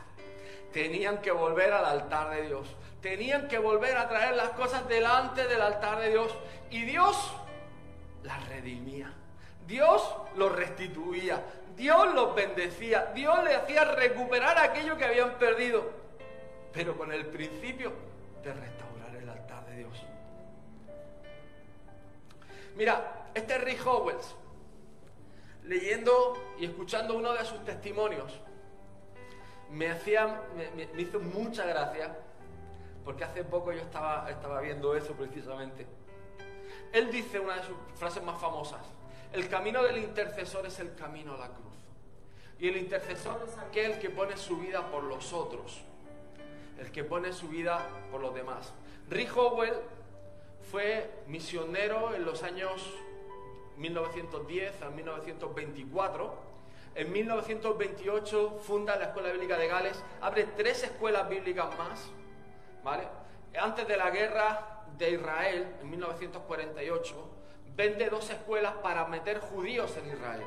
tenían 0.72 1.20
que 1.20 1.30
volver 1.30 1.72
al 1.72 1.84
altar 1.84 2.34
de 2.34 2.46
Dios, 2.46 2.74
tenían 3.04 3.48
que 3.48 3.58
volver 3.58 3.98
a 3.98 4.08
traer 4.08 4.34
las 4.34 4.48
cosas 4.52 4.88
delante 4.88 5.46
del 5.46 5.60
altar 5.60 6.00
de 6.00 6.08
Dios. 6.08 6.34
Y 6.70 6.84
Dios 6.84 7.34
las 8.22 8.48
redimía. 8.48 9.12
Dios 9.66 10.14
los 10.36 10.50
restituía, 10.52 11.42
Dios 11.76 12.14
los 12.14 12.34
bendecía, 12.34 13.12
Dios 13.14 13.44
les 13.44 13.56
hacía 13.56 13.84
recuperar 13.84 14.58
aquello 14.58 14.96
que 14.96 15.04
habían 15.04 15.38
perdido, 15.38 15.90
pero 16.72 16.96
con 16.96 17.12
el 17.12 17.26
principio 17.26 17.92
de 18.42 18.52
restaurar 18.52 19.16
el 19.16 19.28
altar 19.28 19.64
de 19.66 19.76
Dios. 19.76 20.02
Mira, 22.76 23.28
este 23.34 23.54
es 23.54 23.64
Rick 23.64 23.86
Howells 23.86 24.34
leyendo 25.64 26.34
y 26.58 26.66
escuchando 26.66 27.16
uno 27.16 27.32
de 27.32 27.44
sus 27.44 27.64
testimonios, 27.64 28.38
me, 29.70 29.90
hacía, 29.90 30.42
me, 30.76 31.02
hizo 31.02 31.20
mucha 31.20 31.64
gracia, 31.64 32.14
porque 33.04 33.24
hace 33.24 33.44
poco 33.44 33.72
yo 33.72 33.80
estaba, 33.80 34.30
estaba 34.30 34.60
viendo 34.60 34.94
eso 34.96 35.12
precisamente. 35.12 35.86
Él 36.92 37.10
dice 37.10 37.40
una 37.40 37.56
de 37.56 37.64
sus 37.64 37.76
frases 37.96 38.22
más 38.22 38.40
famosas, 38.40 38.82
el 39.32 39.48
camino 39.48 39.82
del 39.82 39.98
intercesor 39.98 40.66
es 40.66 40.78
el 40.78 40.94
camino 40.94 41.34
a 41.34 41.38
la 41.38 41.48
cruz. 41.48 41.74
Y 42.58 42.68
el 42.68 42.76
intercesor 42.76 43.44
es 43.46 43.58
aquel 43.58 43.98
que 43.98 44.10
pone 44.10 44.36
su 44.36 44.58
vida 44.58 44.90
por 44.90 45.02
los 45.02 45.32
otros, 45.32 45.82
el 46.78 46.92
que 46.92 47.02
pone 47.02 47.32
su 47.32 47.48
vida 47.48 47.84
por 48.10 48.20
los 48.20 48.32
demás. 48.34 48.72
Rick 49.10 49.36
Howell 49.36 49.74
fue 50.70 51.10
misionero 51.26 52.14
en 52.14 52.24
los 52.24 52.42
años 52.42 52.88
1910 53.76 54.82
a 54.82 54.90
1924. 54.90 56.34
En 56.94 57.12
1928 57.12 58.60
funda 58.62 58.96
la 58.96 59.06
Escuela 59.06 59.32
Bíblica 59.32 59.58
de 59.58 59.66
Gales, 59.66 60.02
abre 60.20 60.44
tres 60.56 60.84
escuelas 60.84 61.28
bíblicas 61.28 61.76
más, 61.76 62.08
¿vale? 62.84 63.08
Antes 63.58 63.88
de 63.88 63.96
la 63.96 64.10
guerra 64.10 64.84
de 64.96 65.10
Israel, 65.10 65.76
en 65.80 65.90
1948, 65.90 67.30
vende 67.74 68.08
dos 68.08 68.30
escuelas 68.30 68.74
para 68.74 69.06
meter 69.06 69.40
judíos 69.40 69.96
en 69.96 70.10
Israel. 70.10 70.46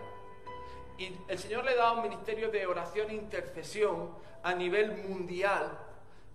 Y 0.97 1.13
el 1.27 1.37
Señor 1.37 1.65
le 1.65 1.75
da 1.75 1.91
un 1.91 2.03
ministerio 2.03 2.49
de 2.49 2.65
oración 2.65 3.09
e 3.09 3.15
intercesión 3.15 4.15
a 4.43 4.53
nivel 4.53 5.03
mundial, 5.09 5.77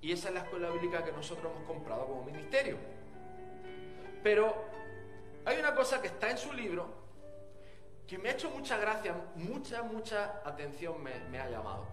y 0.01 0.13
esa 0.13 0.29
es 0.29 0.35
la 0.35 0.41
escuela 0.41 0.71
bíblica 0.71 1.05
que 1.05 1.13
nosotros 1.13 1.51
hemos 1.53 1.67
comprado 1.67 2.07
como 2.07 2.25
ministerio. 2.25 2.77
Pero 4.23 4.55
hay 5.45 5.59
una 5.59 5.75
cosa 5.75 6.01
que 6.01 6.09
está 6.09 6.31
en 6.31 6.39
su 6.39 6.53
libro 6.53 7.03
que 8.07 8.19
me 8.19 8.29
ha 8.29 8.33
hecho 8.33 8.51
mucha 8.51 8.77
gracia, 8.77 9.15
mucha, 9.37 9.83
mucha 9.83 10.43
atención 10.45 11.03
me, 11.03 11.41
ha 11.41 11.49
llamado. 11.49 11.87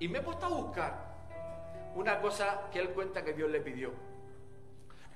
Y 0.00 0.08
me 0.08 0.18
he 0.18 0.22
puesto 0.22 0.46
a 0.46 0.48
buscar 0.48 1.11
una 1.94 2.20
cosa 2.20 2.68
que 2.72 2.80
él 2.80 2.90
cuenta 2.90 3.24
que 3.24 3.32
Dios 3.32 3.50
le 3.50 3.60
pidió. 3.60 3.90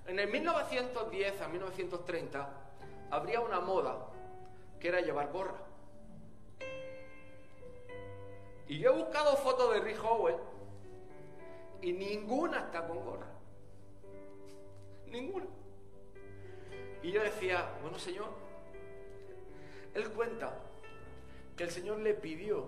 En 0.07 0.19
el 0.19 0.29
1910 0.29 1.41
a 1.41 1.49
1930 1.49 2.49
habría 3.11 3.41
una 3.41 3.61
moda 3.61 4.07
que 4.79 4.89
era 4.89 5.01
llevar 5.01 5.33
gorra. 5.33 5.59
Y 8.69 8.79
yo 8.79 8.93
he 8.93 8.97
buscado 8.97 9.37
fotos 9.37 9.73
de 9.75 9.81
Rick 9.81 10.03
Howell 10.03 10.37
y 11.83 11.93
ninguna 11.93 12.61
está 12.61 12.87
con 12.87 13.05
gorra. 13.05 13.27
Ninguna. 15.07 15.47
Y 17.03 17.13
yo 17.13 17.23
decía, 17.23 17.69
bueno 17.81 17.99
Señor, 17.99 18.29
Él 19.95 20.11
cuenta 20.11 20.53
que 21.57 21.65
el 21.65 21.71
Señor 21.71 22.01
le 22.01 22.15
pidió 22.15 22.67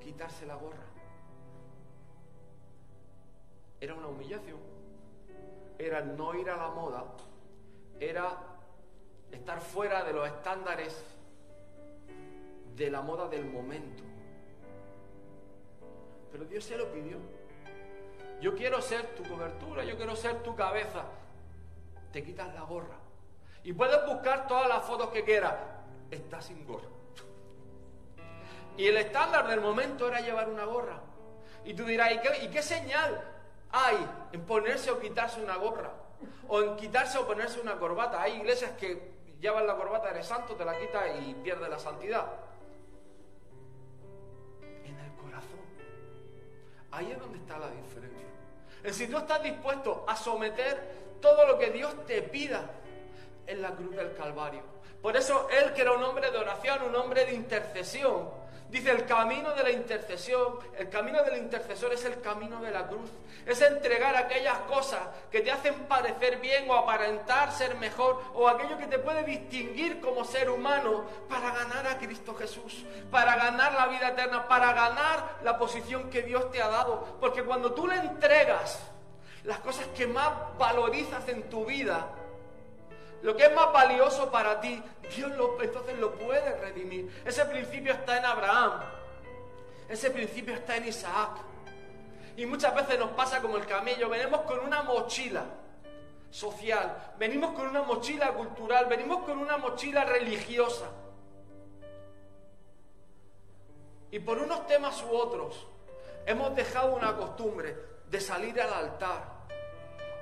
quitarse 0.00 0.46
la 0.46 0.54
gorra. 0.54 0.86
Era 3.80 3.94
una 3.94 4.08
humillación, 4.08 4.58
era 5.78 6.00
no 6.02 6.34
ir 6.34 6.50
a 6.50 6.56
la 6.56 6.68
moda, 6.68 7.04
era 7.98 8.36
estar 9.32 9.60
fuera 9.60 10.04
de 10.04 10.12
los 10.12 10.26
estándares 10.26 11.02
de 12.76 12.90
la 12.90 13.00
moda 13.00 13.28
del 13.28 13.46
momento. 13.46 14.02
Pero 16.32 16.44
Dios 16.44 16.64
se 16.64 16.76
lo 16.76 16.92
pidió. 16.92 17.16
Yo 18.40 18.54
quiero 18.54 18.80
ser 18.80 19.14
tu 19.14 19.22
cobertura, 19.24 19.84
yo 19.84 19.96
quiero 19.96 20.16
ser 20.16 20.42
tu 20.42 20.54
cabeza. 20.54 21.04
Te 22.12 22.22
quitas 22.22 22.52
la 22.54 22.62
gorra. 22.62 22.96
Y 23.62 23.72
puedes 23.72 24.04
buscar 24.06 24.46
todas 24.46 24.68
las 24.68 24.84
fotos 24.84 25.08
que 25.08 25.24
quieras. 25.24 25.54
Está 26.10 26.40
sin 26.40 26.66
gorra. 26.66 26.88
Y 28.76 28.86
el 28.86 28.96
estándar 28.96 29.46
del 29.48 29.60
momento 29.60 30.08
era 30.08 30.20
llevar 30.20 30.48
una 30.48 30.64
gorra. 30.64 31.00
Y 31.64 31.74
tú 31.74 31.84
dirás, 31.84 32.12
¿y 32.42 32.48
qué, 32.48 32.62
señal 32.62 33.22
hay 33.72 33.96
en 34.32 34.44
ponerse 34.44 34.90
o 34.90 34.98
quitarse 34.98 35.42
una 35.42 35.56
gorra? 35.56 35.92
O 36.48 36.60
en 36.60 36.76
quitarse 36.76 37.18
o 37.18 37.26
ponerse 37.26 37.60
una 37.60 37.78
corbata. 37.78 38.20
Hay 38.20 38.34
iglesias 38.34 38.72
que 38.72 39.10
llevan 39.40 39.66
la 39.66 39.76
corbata, 39.76 40.10
eres 40.10 40.26
santo, 40.26 40.54
te 40.54 40.64
la 40.64 40.78
quitas 40.78 41.04
y 41.20 41.34
pierdes 41.34 41.68
la 41.68 41.78
santidad. 41.78 42.26
En 44.84 44.98
el 44.98 45.12
corazón. 45.14 45.60
Ahí 46.90 47.12
es 47.12 47.18
donde 47.18 47.38
está 47.38 47.58
la 47.58 47.70
diferencia. 47.70 48.26
en 48.82 48.94
si 48.94 49.06
tú 49.06 49.18
estás 49.18 49.42
dispuesto 49.42 50.04
a 50.06 50.16
someter 50.16 51.00
todo 51.20 51.46
lo 51.46 51.58
que 51.58 51.70
Dios 51.70 51.94
te 52.06 52.22
pida 52.22 52.70
en 53.46 53.62
la 53.62 53.70
cruz 53.74 53.94
del 53.94 54.14
Calvario. 54.14 54.62
Por 55.02 55.16
eso 55.16 55.48
él, 55.50 55.72
que 55.72 55.82
era 55.82 55.92
un 55.92 56.02
hombre 56.02 56.30
de 56.30 56.38
oración, 56.38 56.82
un 56.82 56.94
hombre 56.94 57.24
de 57.24 57.34
intercesión, 57.34 58.28
dice 58.70 58.90
el 58.92 59.04
camino 59.04 59.52
de 59.52 59.62
la 59.64 59.70
intercesión, 59.70 60.58
el 60.78 60.88
camino 60.88 61.22
del 61.24 61.38
intercesor 61.38 61.92
es 61.92 62.04
el 62.04 62.20
camino 62.20 62.60
de 62.62 62.70
la 62.70 62.86
cruz. 62.86 63.10
Es 63.46 63.60
entregar 63.62 64.14
aquellas 64.16 64.58
cosas 64.60 65.00
que 65.30 65.40
te 65.40 65.50
hacen 65.50 65.74
parecer 65.86 66.38
bien 66.40 66.70
o 66.70 66.74
aparentar 66.74 67.52
ser 67.52 67.74
mejor 67.76 68.22
o 68.34 68.48
aquello 68.48 68.78
que 68.78 68.86
te 68.86 68.98
puede 68.98 69.24
distinguir 69.24 70.00
como 70.00 70.24
ser 70.24 70.50
humano 70.50 71.04
para 71.28 71.50
ganar 71.52 71.86
a 71.86 71.98
Cristo 71.98 72.34
Jesús, 72.34 72.84
para 73.10 73.34
ganar 73.36 73.72
la 73.72 73.86
vida 73.88 74.08
eterna, 74.08 74.46
para 74.46 74.72
ganar 74.72 75.38
la 75.42 75.58
posición 75.58 76.10
que 76.10 76.22
Dios 76.22 76.50
te 76.52 76.62
ha 76.62 76.68
dado. 76.68 77.18
Porque 77.20 77.42
cuando 77.42 77.72
tú 77.72 77.88
le 77.88 77.96
entregas 77.96 78.80
las 79.44 79.58
cosas 79.60 79.86
que 79.96 80.06
más 80.06 80.30
valorizas 80.58 81.26
en 81.28 81.48
tu 81.48 81.64
vida, 81.64 82.06
lo 83.22 83.36
que 83.36 83.44
es 83.44 83.54
más 83.54 83.72
valioso 83.72 84.30
para 84.30 84.60
ti, 84.60 84.82
Dios 85.14 85.32
entonces 85.60 85.98
lo 85.98 86.12
puede 86.14 86.56
redimir. 86.58 87.22
Ese 87.24 87.44
principio 87.44 87.92
está 87.92 88.18
en 88.18 88.24
Abraham. 88.24 88.80
Ese 89.88 90.10
principio 90.10 90.54
está 90.54 90.76
en 90.76 90.88
Isaac. 90.88 91.30
Y 92.36 92.46
muchas 92.46 92.74
veces 92.74 92.98
nos 92.98 93.10
pasa 93.10 93.42
como 93.42 93.56
el 93.56 93.66
camello. 93.66 94.08
Venimos 94.08 94.42
con 94.42 94.60
una 94.60 94.82
mochila 94.82 95.44
social. 96.30 97.14
Venimos 97.18 97.54
con 97.54 97.68
una 97.68 97.82
mochila 97.82 98.32
cultural. 98.32 98.86
Venimos 98.86 99.24
con 99.24 99.38
una 99.38 99.58
mochila 99.58 100.04
religiosa. 100.04 100.86
Y 104.10 104.18
por 104.20 104.38
unos 104.38 104.66
temas 104.66 105.02
u 105.02 105.14
otros 105.14 105.66
hemos 106.26 106.54
dejado 106.54 106.94
una 106.94 107.16
costumbre 107.16 107.76
de 108.08 108.20
salir 108.20 108.60
al 108.60 108.72
altar 108.72 109.24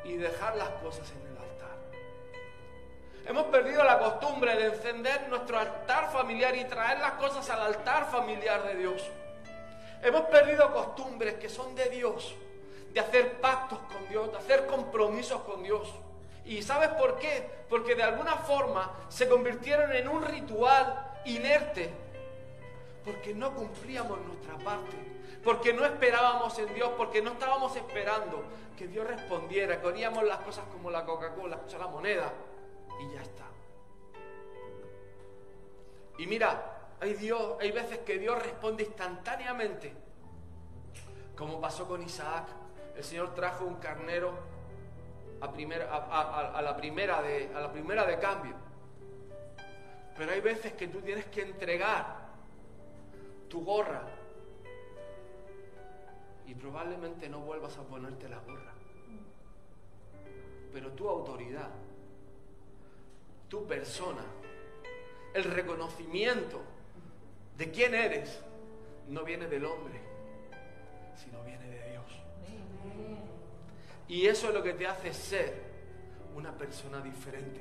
y 0.05 0.17
dejar 0.17 0.57
las 0.57 0.69
cosas 0.83 1.11
en 1.13 1.28
Hemos 3.29 3.45
perdido 3.45 3.85
la 3.85 3.99
costumbre 3.99 4.57
de 4.57 4.69
encender 4.69 5.29
nuestro 5.29 5.59
altar 5.59 6.11
familiar 6.11 6.57
y 6.57 6.65
traer 6.65 6.99
las 6.99 7.13
cosas 7.13 7.51
al 7.51 7.61
altar 7.61 8.11
familiar 8.11 8.63
de 8.63 8.77
Dios. 8.77 9.07
Hemos 10.03 10.23
perdido 10.23 10.73
costumbres 10.73 11.35
que 11.35 11.51
son 11.51 11.75
de 11.75 11.91
Dios, 11.91 12.35
de 12.91 13.01
hacer 13.01 13.39
pactos 13.39 13.81
con 13.81 14.09
Dios, 14.09 14.33
de 14.33 14.39
hacer 14.39 14.67
compromisos 14.67 15.43
con 15.43 15.63
Dios. 15.63 15.93
¿Y 16.47 16.63
sabes 16.63 16.89
por 16.89 17.19
qué? 17.19 17.47
Porque 17.69 17.95
de 17.95 18.03
alguna 18.03 18.35
forma 18.35 18.95
se 19.11 19.29
convirtieron 19.29 19.93
en 19.93 20.09
un 20.09 20.23
ritual 20.25 21.19
inerte, 21.27 21.93
porque 23.05 23.35
no 23.35 23.55
cumplíamos 23.55 24.19
nuestra 24.21 24.57
parte, 24.57 24.97
porque 25.45 25.75
no 25.75 25.85
esperábamos 25.85 26.59
en 26.59 26.73
Dios, 26.73 26.93
porque 26.97 27.21
no 27.21 27.33
estábamos 27.33 27.77
esperando 27.77 28.43
que 28.79 28.87
Dios 28.87 29.07
respondiera, 29.07 29.83
que 29.83 29.87
oríamos 29.87 30.25
las 30.25 30.39
cosas 30.39 30.65
como 30.73 30.91
la 30.91 31.05
Coca-Cola, 31.05 31.59
la 31.79 31.87
moneda 31.89 32.33
y 33.01 33.13
ya 33.13 33.23
está. 33.23 33.47
Y 36.19 36.27
mira, 36.27 36.91
hay, 37.01 37.15
Dios, 37.15 37.57
hay 37.61 37.71
veces 37.71 37.99
que 37.99 38.19
Dios 38.19 38.43
responde 38.43 38.83
instantáneamente, 38.83 39.93
como 41.37 41.61
pasó 41.61 41.87
con 41.87 42.03
Isaac. 42.03 42.49
El 42.97 43.05
Señor 43.05 43.35
trajo 43.35 43.65
un 43.65 43.77
carnero 43.77 44.33
a, 45.41 46.57
a, 46.57 46.63
la 46.63 46.77
primera 46.77 47.23
de, 47.23 47.51
a 47.55 47.61
la 47.61 47.71
primera 47.71 48.05
de 48.05 48.19
cambio. 48.19 48.55
Pero 50.17 50.33
hay 50.33 50.41
veces 50.41 50.73
que 50.73 50.89
tú 50.89 51.01
tienes 51.01 51.27
que 51.27 51.43
entregar 51.43 52.27
tu 53.49 53.65
gorra 53.65 54.03
y 56.47 56.55
probablemente 56.55 57.29
no 57.29 57.41
vuelvas 57.41 57.79
a 57.79 57.83
ponerte 57.83 58.29
la 58.29 58.39
gorra. 58.41 58.73
Pero 60.73 60.93
tu 60.93 61.09
autoridad 61.09 61.71
tu 63.49 63.67
persona, 63.67 64.25
el 65.35 65.45
reconocimiento 65.45 66.61
de 67.57 67.71
quién 67.71 67.95
eres, 67.95 68.41
no 69.09 69.25
viene 69.25 69.47
del 69.47 69.65
hombre, 69.65 70.01
sino 71.17 71.43
viene 71.43 71.67
de 71.67 71.91
Dios. 71.91 72.05
Y 74.09 74.27
eso 74.27 74.49
es 74.49 74.55
lo 74.55 74.63
que 74.63 74.75
te 74.75 74.87
hace 74.87 75.13
ser 75.13 75.69
una 76.35 76.57
persona 76.57 77.01
diferente. 77.01 77.61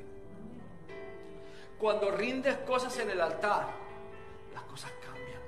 Cuando 1.79 2.11
rindes 2.11 2.57
cosas 2.57 2.97
en 2.99 3.09
el 3.09 3.21
altar, 3.21 3.67
las 4.53 4.63
cosas 4.63 4.91
cambian. 5.03 5.41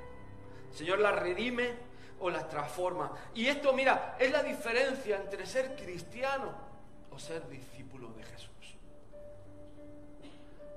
El 0.71 0.77
Señor 0.77 0.99
las 0.99 1.19
redime 1.19 1.73
o 2.19 2.29
las 2.29 2.47
transforma. 2.47 3.11
Y 3.33 3.47
esto, 3.47 3.73
mira, 3.73 4.15
es 4.19 4.31
la 4.31 4.43
diferencia 4.43 5.17
entre 5.17 5.45
ser 5.45 5.75
cristiano 5.75 6.53
o 7.11 7.19
ser 7.19 7.47
discípulo 7.49 8.09
de 8.13 8.23
Jesús. 8.23 8.49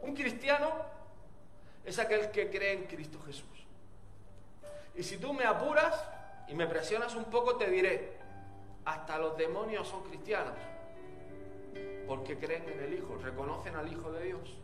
Un 0.03 0.15
cristiano 0.15 0.71
es 1.85 1.99
aquel 1.99 2.31
que 2.31 2.51
cree 2.51 2.75
en 2.75 2.85
Cristo 2.85 3.19
Jesús. 3.25 3.47
Y 4.95 5.03
si 5.03 5.17
tú 5.17 5.33
me 5.33 5.45
apuras 5.45 6.05
y 6.49 6.55
me 6.55 6.67
presionas 6.67 7.15
un 7.15 7.25
poco, 7.25 7.57
te 7.57 7.71
diré, 7.71 8.19
hasta 8.85 9.19
los 9.19 9.37
demonios 9.37 9.89
son 9.89 10.03
cristianos, 10.05 10.55
porque 12.07 12.37
creen 12.37 12.69
en 12.69 12.81
el 12.85 12.95
Hijo, 12.95 13.17
reconocen 13.23 13.77
al 13.77 13.91
Hijo 13.91 14.13
de 14.13 14.25
Dios. 14.25 14.57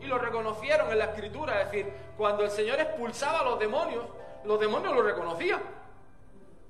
Y 0.00 0.06
lo 0.06 0.18
reconocieron 0.18 0.90
en 0.92 0.98
la 0.98 1.06
Escritura, 1.06 1.60
es 1.60 1.70
decir, 1.70 1.92
cuando 2.16 2.44
el 2.44 2.50
Señor 2.50 2.80
expulsaba 2.80 3.40
a 3.40 3.44
los 3.44 3.58
demonios, 3.58 4.06
los 4.44 4.60
demonios 4.60 4.94
lo 4.94 5.02
reconocían. 5.02 5.60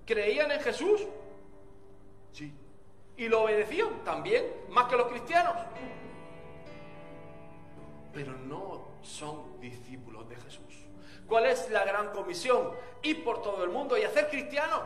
¿Creían 0.06 0.50
en 0.50 0.60
Jesús? 0.60 1.06
Sí. 2.32 2.52
¿Y 3.18 3.28
lo 3.28 3.42
obedecían 3.42 4.02
también, 4.04 4.44
más 4.70 4.86
que 4.86 4.96
los 4.96 5.08
cristianos? 5.08 5.54
Pero 8.12 8.32
no 8.32 8.98
son 9.02 9.60
discípulos 9.60 10.28
de 10.28 10.36
Jesús. 10.36 10.86
¿Cuál 11.26 11.46
es 11.46 11.70
la 11.70 11.84
gran 11.84 12.10
comisión? 12.10 12.70
Ir 13.02 13.22
por 13.22 13.42
todo 13.42 13.62
el 13.62 13.70
mundo 13.70 13.98
y 13.98 14.02
hacer 14.02 14.28
cristianos. 14.28 14.80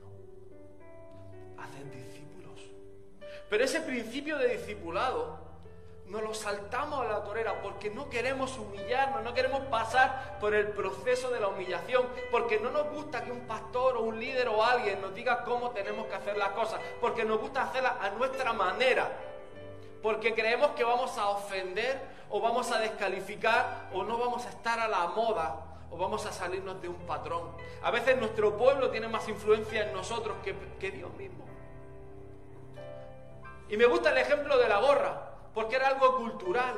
No. 0.00 1.62
Hacer 1.62 1.90
discípulos. 1.90 2.60
Pero 3.50 3.64
ese 3.64 3.80
principio 3.82 4.38
de 4.38 4.56
discipulado 4.56 5.48
nos 6.08 6.22
lo 6.22 6.32
saltamos 6.32 7.00
a 7.00 7.08
la 7.12 7.22
torera 7.22 7.60
porque 7.60 7.90
no 7.90 8.08
queremos 8.08 8.56
humillarnos, 8.56 9.22
no 9.22 9.34
queremos 9.34 9.60
pasar 9.66 10.38
por 10.40 10.54
el 10.54 10.68
proceso 10.68 11.30
de 11.30 11.40
la 11.40 11.48
humillación, 11.48 12.06
porque 12.30 12.58
no 12.58 12.70
nos 12.70 12.88
gusta 12.90 13.22
que 13.22 13.30
un 13.30 13.46
pastor 13.46 13.98
o 13.98 14.00
un 14.00 14.18
líder 14.18 14.48
o 14.48 14.64
alguien 14.64 15.02
nos 15.02 15.14
diga 15.14 15.44
cómo 15.44 15.70
tenemos 15.70 16.06
que 16.06 16.14
hacer 16.14 16.38
las 16.38 16.50
cosas, 16.50 16.80
porque 17.00 17.26
nos 17.26 17.38
gusta 17.38 17.64
hacerlas 17.64 17.94
a 18.00 18.10
nuestra 18.10 18.54
manera 18.54 19.10
porque 20.02 20.34
creemos 20.34 20.70
que 20.72 20.84
vamos 20.84 21.16
a 21.18 21.30
ofender 21.30 22.00
o 22.30 22.40
vamos 22.40 22.70
a 22.70 22.78
descalificar 22.78 23.88
o 23.92 24.04
no 24.04 24.18
vamos 24.18 24.46
a 24.46 24.50
estar 24.50 24.78
a 24.78 24.88
la 24.88 25.08
moda 25.08 25.64
o 25.90 25.96
vamos 25.96 26.24
a 26.26 26.32
salirnos 26.32 26.80
de 26.82 26.88
un 26.88 27.06
patrón. 27.06 27.50
A 27.82 27.90
veces 27.90 28.18
nuestro 28.18 28.56
pueblo 28.56 28.90
tiene 28.90 29.08
más 29.08 29.28
influencia 29.28 29.88
en 29.88 29.92
nosotros 29.92 30.36
que, 30.42 30.90
Dios 30.90 31.12
mismo. 31.14 31.44
Y 33.68 33.76
me 33.76 33.86
gusta 33.86 34.10
el 34.10 34.18
ejemplo 34.18 34.58
de 34.58 34.68
la 34.68 34.80
gorra, 34.80 35.30
porque 35.54 35.76
era 35.76 35.88
algo 35.88 36.16
cultural. 36.16 36.76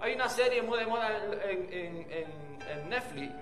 Hay 0.00 0.14
una 0.14 0.28
serie 0.28 0.62
muy 0.62 0.78
de 0.78 0.86
moda 0.86 1.10
en, 1.42 2.88
Netflix, 2.88 3.32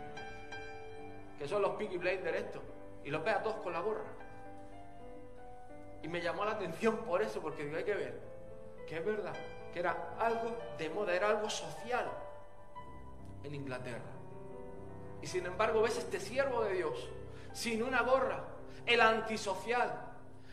que 1.39 1.47
son 1.47 1.63
los 1.63 1.73
Peaky 1.73 1.99
Blinders 1.99 2.39
esto, 2.39 2.63
y 3.05 3.11
los 3.11 3.23
ve 3.23 3.31
a 3.31 3.43
todos 3.43 3.57
con 3.57 3.73
la 3.73 3.81
gorra. 3.81 4.05
Y 6.03 6.09
me 6.09 6.21
llamó 6.21 6.45
la 6.45 6.53
atención 6.53 6.97
por 6.99 7.23
eso, 7.23 7.41
porque 7.41 7.65
digo, 7.65 7.77
hay 7.77 7.85
que 7.85 7.95
ver 7.95 8.36
que 8.87 8.97
es 8.99 9.05
verdad, 9.05 9.35
que 9.73 9.81
era 9.81 10.15
algo 10.19 10.57
de 10.79 10.89
moda, 10.91 11.15
era 11.15 11.29
algo 11.29 11.51
social 11.51 12.11
en 13.43 13.55
Inglaterra. 13.55 14.01
Y 15.21 15.27
sin 15.27 15.45
embargo 15.47 15.83
ves 15.83 15.99
este 15.99 16.21
siervo 16.21 16.63
de 16.63 16.75
Dios 16.75 17.09
sin 17.53 17.83
una 17.83 18.03
gorra, 18.03 18.45
el 18.85 19.01
antisocial. 19.01 19.93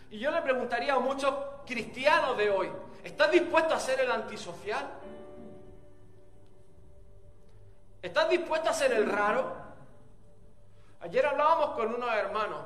Y 0.10 0.20
yo 0.20 0.32
le 0.32 0.42
preguntaría 0.42 0.94
a 0.94 1.00
muchos 1.00 1.34
cristianos 1.66 2.38
de 2.38 2.50
hoy, 2.50 2.72
¿estás 3.04 3.32
dispuesto 3.32 3.74
a 3.74 3.80
ser 3.80 4.00
el 4.00 4.12
antisocial? 4.12 4.90
¿Estás 8.02 8.30
dispuesto 8.30 8.70
a 8.70 8.74
ser 8.74 8.94
el 8.94 9.10
raro? 9.10 9.56
Ayer 11.02 11.26
hablábamos 11.26 11.76
con 11.76 11.94
unos 11.94 12.14
hermanos 12.14 12.66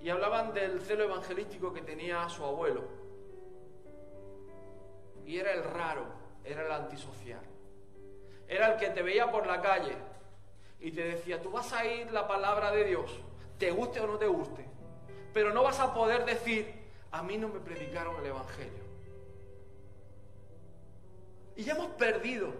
y 0.00 0.10
hablaban 0.10 0.52
del 0.52 0.80
celo 0.80 1.04
evangelístico 1.04 1.72
que 1.72 1.82
tenía 1.82 2.28
su 2.28 2.44
abuelo 2.44 3.05
y 5.26 5.38
era 5.38 5.52
el 5.52 5.64
raro, 5.64 6.06
era 6.44 6.64
el 6.64 6.72
antisocial. 6.72 7.40
Era 8.48 8.72
el 8.72 8.78
que 8.78 8.90
te 8.90 9.02
veía 9.02 9.30
por 9.30 9.46
la 9.46 9.60
calle 9.60 9.96
y 10.80 10.92
te 10.92 11.02
decía, 11.02 11.42
tú 11.42 11.50
vas 11.50 11.72
a 11.72 11.84
ir 11.84 12.12
la 12.12 12.28
palabra 12.28 12.70
de 12.70 12.84
Dios, 12.84 13.10
te 13.58 13.72
guste 13.72 14.00
o 14.00 14.06
no 14.06 14.18
te 14.18 14.28
guste, 14.28 14.64
pero 15.34 15.52
no 15.52 15.64
vas 15.64 15.80
a 15.80 15.92
poder 15.92 16.24
decir, 16.24 16.72
a 17.10 17.22
mí 17.22 17.36
no 17.36 17.48
me 17.48 17.58
predicaron 17.58 18.16
el 18.20 18.26
Evangelio. 18.26 18.86
Y 21.56 21.64
ya 21.64 21.72
hemos 21.72 21.88
perdido 21.92 22.52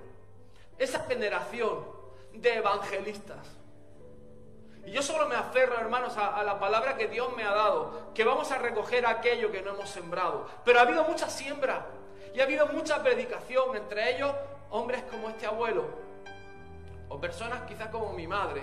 esa 0.79 1.01
generación 1.05 1.85
de 2.33 2.55
evangelistas. 2.57 3.47
Y 4.87 4.91
yo 4.91 5.03
solo 5.03 5.29
me 5.29 5.35
aferro, 5.35 5.79
hermanos, 5.79 6.17
a, 6.17 6.37
a, 6.37 6.43
la 6.45 6.59
palabra 6.59 6.97
que 6.97 7.09
Dios 7.09 7.35
me 7.37 7.45
ha 7.45 7.53
dado, 7.53 8.13
que 8.15 8.25
vamos 8.25 8.51
a 8.53 8.59
recoger 8.59 9.05
aquello 9.05 9.53
que 9.53 9.61
no 9.61 9.73
hemos 9.73 9.91
sembrado. 9.91 10.49
Pero 10.65 10.79
ha 10.79 10.83
habido 10.83 11.05
mucha 11.05 11.29
siembra 11.29 11.87
y 12.37 12.41
ha 12.41 12.45
habido 12.45 12.67
mucha 12.67 13.03
predicación, 13.03 13.75
entre 13.77 14.15
ellos 14.15 14.31
hombres 14.69 15.03
como 15.11 15.31
este 15.31 15.47
abuelo, 15.47 15.87
o 17.09 17.19
personas 17.19 17.63
quizás 17.63 17.89
como 17.89 18.13
mi 18.13 18.27
madre, 18.27 18.63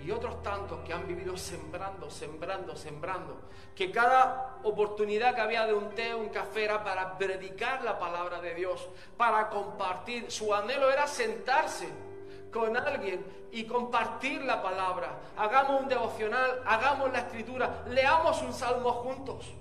y 0.00 0.10
otros 0.10 0.42
tantos 0.42 0.80
que 0.86 0.94
han 0.94 1.06
vivido 1.06 1.36
sembrando, 1.36 2.10
sembrando, 2.10 2.74
sembrando, 2.74 3.42
que 3.76 3.90
cada 3.90 4.56
oportunidad 4.62 5.34
que 5.34 5.42
había 5.42 5.66
de 5.66 5.74
un 5.74 5.90
té 5.90 6.14
un 6.14 6.30
café 6.30 6.64
era 6.64 6.82
para 6.82 7.18
predicar 7.18 7.84
la 7.84 7.98
palabra 7.98 8.40
de 8.40 8.54
Dios, 8.54 8.88
para 9.18 9.50
compartir. 9.50 10.30
Su 10.30 10.54
anhelo 10.54 10.90
era 10.90 11.06
sentarse 11.06 11.88
con 12.50 12.74
alguien 12.74 13.22
y 13.52 13.64
compartir 13.66 14.42
la 14.44 14.62
palabra. 14.62 15.20
Hagamos 15.36 15.82
un 15.82 15.88
devocional, 15.88 16.62
hagamos 16.64 17.12
la 17.12 17.18
escritura, 17.18 17.84
leamos 17.88 18.40
un 18.40 18.54
salmo 18.54 18.92
juntos. 18.92 19.52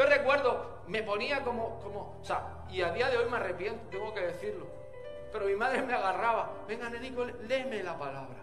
Yo 0.00 0.06
recuerdo, 0.06 0.80
me 0.86 1.02
ponía 1.02 1.42
como, 1.42 1.78
como, 1.80 2.16
o 2.22 2.24
sea, 2.24 2.64
y 2.70 2.80
a 2.80 2.90
día 2.90 3.10
de 3.10 3.18
hoy 3.18 3.28
me 3.28 3.36
arrepiento, 3.36 3.86
tengo 3.90 4.14
que 4.14 4.22
decirlo. 4.22 4.66
Pero 5.30 5.44
mi 5.44 5.54
madre 5.54 5.82
me 5.82 5.92
agarraba, 5.92 6.54
venga, 6.66 6.88
Nenico, 6.88 7.26
léeme 7.26 7.82
la 7.82 7.98
palabra. 7.98 8.38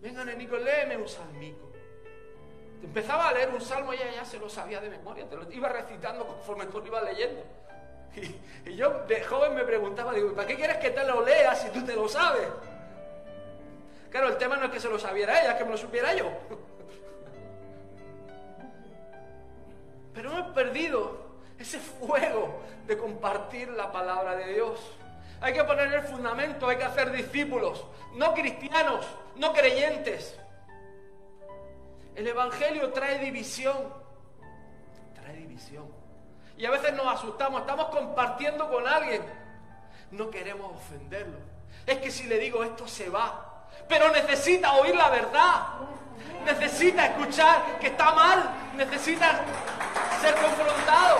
Venga, 0.00 0.24
Nenico, 0.24 0.56
léeme 0.56 0.96
un 0.96 1.06
salmico. 1.06 1.70
Empezaba 2.82 3.28
a 3.28 3.32
leer 3.34 3.50
un 3.50 3.60
salmo 3.60 3.92
y 3.92 3.96
ella 3.96 4.12
ya 4.14 4.24
se 4.24 4.38
lo 4.38 4.48
sabía 4.48 4.80
de 4.80 4.88
memoria, 4.88 5.28
te 5.28 5.36
lo 5.36 5.52
iba 5.52 5.68
recitando 5.68 6.26
conforme 6.26 6.64
tú 6.68 6.80
lo 6.80 6.86
ibas 6.86 7.04
leyendo. 7.04 7.42
Y, 8.64 8.74
yo 8.74 9.04
de 9.06 9.22
joven 9.24 9.54
me 9.54 9.64
preguntaba, 9.64 10.14
digo, 10.14 10.32
¿para 10.32 10.48
qué 10.48 10.56
quieres 10.56 10.78
que 10.78 10.88
te 10.88 11.04
lo 11.04 11.22
leas 11.22 11.60
si 11.60 11.68
tú 11.68 11.84
te 11.84 11.94
lo 11.94 12.08
sabes? 12.08 12.48
Claro, 14.08 14.28
el 14.28 14.38
tema 14.38 14.56
no 14.56 14.66
es 14.66 14.70
que 14.70 14.80
se 14.80 14.88
lo 14.88 14.98
sabiera 14.98 15.38
ella, 15.38 15.52
es 15.52 15.58
que 15.58 15.64
me 15.64 15.72
lo 15.72 15.76
supiera 15.76 16.14
yo. 16.14 16.30
Pero 20.14 20.30
hemos 20.30 20.52
perdido 20.52 21.32
ese 21.58 21.78
fuego 21.78 22.60
de 22.86 22.98
compartir 22.98 23.68
la 23.68 23.90
palabra 23.90 24.36
de 24.36 24.54
Dios. 24.54 24.78
Hay 25.40 25.52
que 25.52 25.64
poner 25.64 25.92
el 25.92 26.02
fundamento, 26.02 26.68
hay 26.68 26.76
que 26.76 26.84
hacer 26.84 27.10
discípulos, 27.10 27.84
no 28.14 28.32
cristianos, 28.34 29.06
no 29.36 29.52
creyentes. 29.52 30.38
El 32.14 32.26
Evangelio 32.26 32.92
trae 32.92 33.18
división, 33.18 33.76
trae 35.14 35.36
división. 35.36 35.86
Y 36.56 36.66
a 36.66 36.70
veces 36.70 36.92
nos 36.92 37.06
asustamos, 37.06 37.62
estamos 37.62 37.86
compartiendo 37.86 38.70
con 38.70 38.86
alguien, 38.86 39.22
no 40.10 40.30
queremos 40.30 40.76
ofenderlo. 40.76 41.38
Es 41.86 41.98
que 41.98 42.10
si 42.10 42.24
le 42.24 42.38
digo 42.38 42.62
esto 42.62 42.86
se 42.86 43.08
va, 43.08 43.66
pero 43.88 44.10
necesita 44.10 44.74
oír 44.74 44.94
la 44.94 45.08
verdad, 45.08 45.62
necesita 46.44 47.06
escuchar 47.06 47.78
que 47.80 47.88
está 47.88 48.12
mal, 48.12 48.50
necesita 48.76 49.40
ser 50.22 50.34
confrontado. 50.36 51.18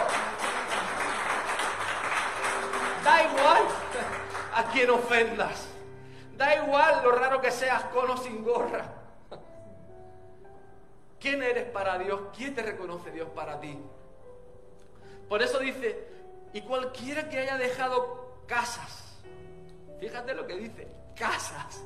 Da 3.04 3.22
igual 3.24 3.62
a 4.54 4.64
quien 4.72 4.90
ofendas. 4.90 5.66
Da 6.36 6.54
igual 6.54 7.02
lo 7.02 7.12
raro 7.12 7.40
que 7.40 7.50
seas 7.50 7.82
con 7.84 8.08
o 8.10 8.16
sin 8.16 8.44
gorra. 8.44 8.84
¿Quién 11.20 11.42
eres 11.42 11.64
para 11.70 11.98
Dios? 11.98 12.20
¿Quién 12.36 12.54
te 12.54 12.62
reconoce 12.62 13.10
Dios 13.10 13.28
para 13.34 13.60
ti? 13.60 13.78
Por 15.28 15.42
eso 15.42 15.58
dice, 15.58 16.08
y 16.52 16.62
cualquiera 16.62 17.28
que 17.28 17.38
haya 17.38 17.56
dejado 17.56 18.42
casas, 18.46 19.16
fíjate 20.00 20.34
lo 20.34 20.46
que 20.46 20.56
dice, 20.56 20.88
casas, 21.14 21.80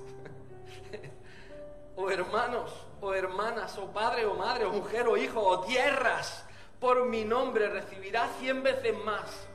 o 1.97 2.11
hermanos, 2.11 2.73
o 3.01 3.13
hermanas, 3.13 3.77
o 3.77 3.93
padre, 3.93 4.25
o 4.25 4.35
madre, 4.35 4.65
o 4.65 4.73
mujer, 4.73 5.07
o 5.07 5.19
hijo, 5.19 5.41
o 5.41 5.61
tierras, 5.61 6.46
por 6.81 7.07
mi 7.07 7.25
nombre 7.25 7.69
recibirá 7.69 8.29
cien 8.39 8.63
veces 8.63 8.95
más 9.05 9.47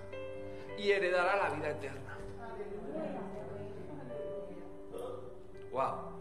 y 0.77 0.91
heredará 0.91 1.35
la 1.37 1.55
vida 1.55 1.69
eterna. 1.71 2.17
Wow. 5.71 6.11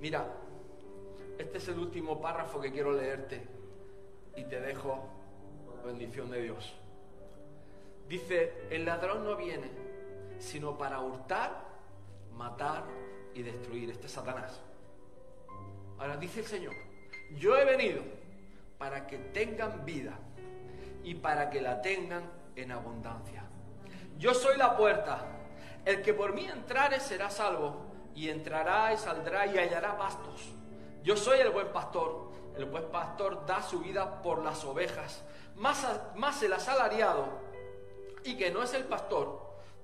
Mira, 0.00 0.26
este 1.38 1.58
es 1.58 1.68
el 1.68 1.78
último 1.78 2.20
párrafo 2.20 2.60
que 2.60 2.72
quiero 2.72 2.92
leerte 2.92 3.46
y 4.36 4.44
te 4.44 4.60
dejo 4.60 5.08
bendición 5.84 6.30
de 6.30 6.42
Dios. 6.42 6.74
Dice, 8.08 8.66
el 8.70 8.84
ladrón 8.84 9.24
no 9.24 9.36
viene 9.36 9.86
sino 10.38 10.76
para 10.76 11.00
hurtar, 11.00 11.64
matar 12.34 12.84
y 13.34 13.42
destruir. 13.42 13.90
Este 13.90 14.06
es 14.06 14.12
Satanás. 14.12 14.60
Ahora 15.98 16.16
dice 16.16 16.40
el 16.40 16.46
Señor, 16.46 16.74
yo 17.34 17.56
he 17.56 17.64
venido 17.64 18.02
para 18.78 19.06
que 19.06 19.18
tengan 19.18 19.84
vida 19.84 20.18
y 21.02 21.14
para 21.14 21.50
que 21.50 21.60
la 21.60 21.80
tengan 21.82 22.30
en 22.54 22.72
abundancia. 22.72 23.44
Yo 24.18 24.34
soy 24.34 24.56
la 24.56 24.76
puerta. 24.76 25.24
El 25.84 26.02
que 26.02 26.14
por 26.14 26.34
mí 26.34 26.46
entrare 26.46 27.00
será 27.00 27.30
salvo 27.30 27.86
y 28.14 28.28
entrará 28.28 28.92
y 28.92 28.96
saldrá 28.96 29.46
y 29.46 29.58
hallará 29.58 29.96
pastos. 29.96 30.52
Yo 31.02 31.16
soy 31.16 31.40
el 31.40 31.50
buen 31.50 31.68
pastor. 31.68 32.30
El 32.56 32.64
buen 32.64 32.90
pastor 32.90 33.44
da 33.46 33.62
su 33.62 33.80
vida 33.80 34.22
por 34.22 34.42
las 34.42 34.64
ovejas. 34.64 35.22
Más, 35.54 35.86
más 36.14 36.42
el 36.42 36.52
asalariado 36.52 37.46
y 38.24 38.36
que 38.36 38.50
no 38.50 38.62
es 38.62 38.74
el 38.74 38.84
pastor, 38.84 39.40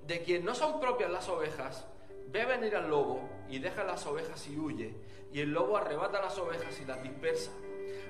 de 0.06 0.22
quien 0.22 0.44
no 0.44 0.54
son 0.54 0.80
propias 0.80 1.10
las 1.10 1.28
ovejas, 1.28 1.86
ve 2.32 2.46
venir 2.46 2.74
al 2.74 2.88
lobo 2.88 3.20
y 3.48 3.58
deja 3.58 3.84
las 3.84 4.06
ovejas 4.06 4.46
y 4.48 4.58
huye. 4.58 4.94
Y 5.32 5.40
el 5.40 5.52
lobo 5.52 5.76
arrebata 5.76 6.20
las 6.20 6.38
ovejas 6.38 6.80
y 6.80 6.84
las 6.84 7.02
dispersa. 7.02 7.50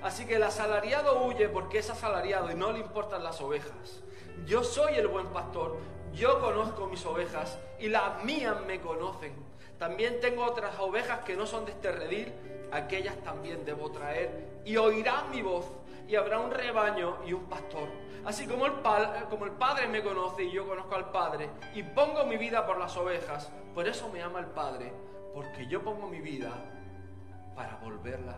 Así 0.01 0.25
que 0.25 0.35
el 0.35 0.43
asalariado 0.43 1.25
huye 1.25 1.49
porque 1.49 1.79
es 1.79 1.89
asalariado 1.89 2.51
y 2.51 2.55
no 2.55 2.71
le 2.71 2.79
importan 2.79 3.23
las 3.23 3.41
ovejas. 3.41 4.01
Yo 4.45 4.63
soy 4.63 4.95
el 4.95 5.07
buen 5.07 5.27
pastor, 5.27 5.77
yo 6.13 6.39
conozco 6.39 6.87
mis 6.87 7.05
ovejas 7.05 7.59
y 7.79 7.87
las 7.87 8.23
mías 8.23 8.57
me 8.65 8.81
conocen. 8.81 9.33
También 9.77 10.19
tengo 10.21 10.45
otras 10.45 10.77
ovejas 10.79 11.19
que 11.19 11.35
no 11.35 11.45
son 11.45 11.65
de 11.65 11.71
este 11.71 11.91
redil, 11.91 12.31
aquellas 12.71 13.17
también 13.23 13.65
debo 13.65 13.91
traer 13.91 14.61
y 14.65 14.77
oirán 14.77 15.29
mi 15.31 15.41
voz 15.41 15.65
y 16.07 16.15
habrá 16.15 16.39
un 16.39 16.51
rebaño 16.51 17.17
y 17.25 17.33
un 17.33 17.45
pastor. 17.45 17.89
Así 18.25 18.47
como 18.47 18.65
el, 18.65 18.73
Padre 18.73 19.87
me 19.87 20.01
conoce 20.01 20.43
y 20.43 20.51
yo 20.51 20.67
conozco 20.67 20.95
al 20.95 21.11
Padre 21.11 21.49
y 21.73 21.83
pongo 21.83 22.25
mi 22.25 22.37
vida 22.37 22.65
por 22.65 22.77
las 22.77 22.95
ovejas, 22.95 23.51
por 23.73 23.87
eso 23.87 24.09
me 24.09 24.21
ama 24.21 24.39
el 24.39 24.47
Padre, 24.47 24.93
porque 25.33 25.67
yo 25.67 25.83
pongo 25.83 26.07
mi 26.07 26.21
vida 26.21 26.51
para 27.55 27.75
volverla 27.77 28.37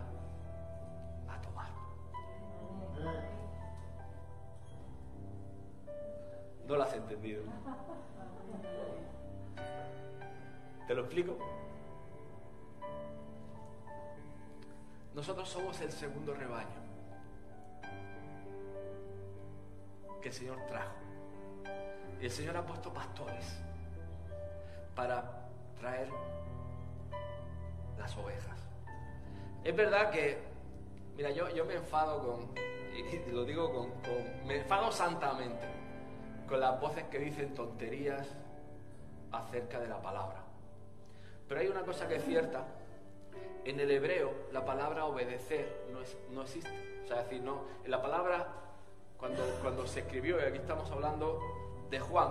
No 6.68 6.78
lo 6.78 6.84
has 6.84 6.94
entendido. 6.94 7.44
¿Te 10.88 10.96
lo 10.96 11.02
explico? 11.02 11.38
Nosotros 15.14 15.48
somos 15.48 15.80
el 15.82 15.92
segundo 15.92 16.34
rebaño 16.34 16.85
que 20.26 20.30
el 20.30 20.34
Señor 20.34 20.58
trajo. 20.66 20.96
Y 22.20 22.26
el 22.26 22.32
Señor 22.32 22.58
ha 22.58 22.66
puesto 22.66 22.92
pastores 22.92 23.46
para 24.96 25.24
traer 25.80 26.10
las 28.00 28.18
ovejas. 28.18 28.60
Es 29.64 29.76
verdad 29.76 30.10
que, 30.10 30.40
mira, 31.16 31.30
yo, 31.30 31.48
yo 31.50 31.64
me 31.66 31.76
enfado 31.76 32.26
con, 32.26 32.58
y 32.58 33.32
lo 33.32 33.46
digo 33.46 33.72
con, 33.72 33.94
me 34.48 34.62
enfado 34.62 34.92
santamente 34.92 35.68
con 36.50 36.60
las 36.60 36.82
voces 36.82 37.04
que 37.04 37.20
dicen 37.20 37.54
tonterías 37.54 38.28
acerca 39.32 39.80
de 39.80 39.90
la 39.90 40.02
palabra. 40.02 40.42
Pero 41.48 41.62
hay 41.62 41.68
una 41.68 41.84
cosa 41.84 42.08
que 42.08 42.16
es 42.16 42.26
cierta, 42.26 42.66
en 43.64 43.80
el 43.80 43.92
hebreo 43.92 44.34
la 44.52 44.66
palabra 44.66 45.06
obedecer 45.06 45.86
no, 45.92 46.02
es, 46.02 46.18
no 46.32 46.42
existe. 46.42 47.04
O 47.04 47.08
sea, 47.08 47.22
decir, 47.22 47.44
no, 47.44 47.62
en 47.84 47.92
la 47.92 48.02
palabra 48.02 48.65
cuando, 49.62 49.88
se 49.88 50.02
escribió, 50.02 50.40
y 50.40 50.44
aquí 50.44 50.58
estamos 50.58 50.90
hablando 50.92 51.40
de 51.90 52.00
Juan, 52.00 52.30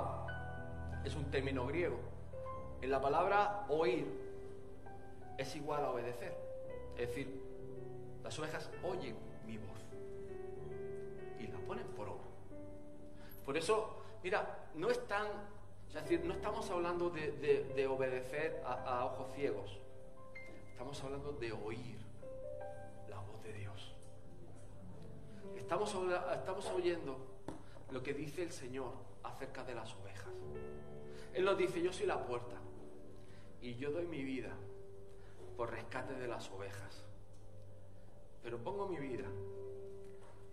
es 1.05 1.15
un 1.15 1.25
término 1.31 1.67
griego. 1.67 1.99
En 2.81 2.91
la 2.91 3.01
palabra 3.01 3.67
oír 3.69 4.07
es 5.39 5.57
igual 5.57 5.85
a 5.85 5.91
obedecer. 5.91 6.37
Es 6.97 7.09
decir, 7.09 7.43
las 8.23 8.39
ovejas 8.39 8.71
oyen 8.83 9.17
mi 9.47 9.59
voz 9.59 9.81
y 11.41 11.47
la 11.47 11.59
ponen 11.61 11.87
por 11.89 12.09
obra. 12.09 12.25
Por 13.45 13.57
eso 13.57 14.05
Mira, 14.25 14.71
no 14.75 14.91
están, 14.91 15.27
es 15.89 15.95
decir, 15.95 16.25
no 16.25 16.33
estamos 16.33 16.71
hablando 16.71 17.11
de, 17.11 17.87
obedecer 17.87 18.63
a, 18.65 19.05
ojos 19.05 19.35
ciegos. 19.37 19.79
Estamos 20.73 20.99
hablando 21.05 21.33
de 21.33 21.53
oír 21.53 21.99
Estamos, 25.57 25.95
estamos 26.35 26.71
oyendo 26.71 27.17
lo 27.91 28.03
que 28.03 28.13
dice 28.13 28.43
el 28.43 28.53
Señor 28.53 28.93
acerca 29.23 29.65
de 29.65 29.75
las 29.75 29.95
ovejas. 29.95 30.33
Él 31.33 31.45
nos 31.45 31.57
dice, 31.59 31.83
yo 31.83 31.93
soy 31.93 32.07
la 32.07 32.25
puerta. 32.25 32.57
y 33.61 33.77
yo 33.77 33.91
doy 33.91 34.07
mi 34.07 34.23
vida 34.23 34.51
por 35.57 35.71
rescate 35.71 36.13
de 36.15 36.29
las 36.29 36.51
ovejas. 36.51 37.03
Pero 38.43 38.59
pongo 38.63 38.87
mi 38.87 38.99
vida 38.99 39.27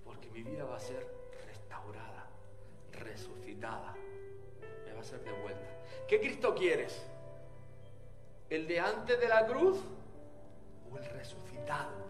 porque 0.05 0.29
mi 0.29 0.43
vida 0.43 0.63
va 0.63 0.77
a 0.77 0.79
ser 0.79 1.05
restaurada, 1.45 2.29
resucitada, 2.93 3.93
me 4.85 4.93
va 4.93 5.01
a 5.01 5.03
ser 5.03 5.21
devuelta. 5.23 5.67
¿Qué 6.07 6.19
Cristo 6.21 6.55
quieres? 6.55 7.05
¿El 8.49 8.67
de 8.67 8.79
antes 8.79 9.19
de 9.19 9.27
la 9.27 9.45
cruz 9.45 9.79
o 10.89 10.97
el 10.97 11.05
resucitado 11.05 12.00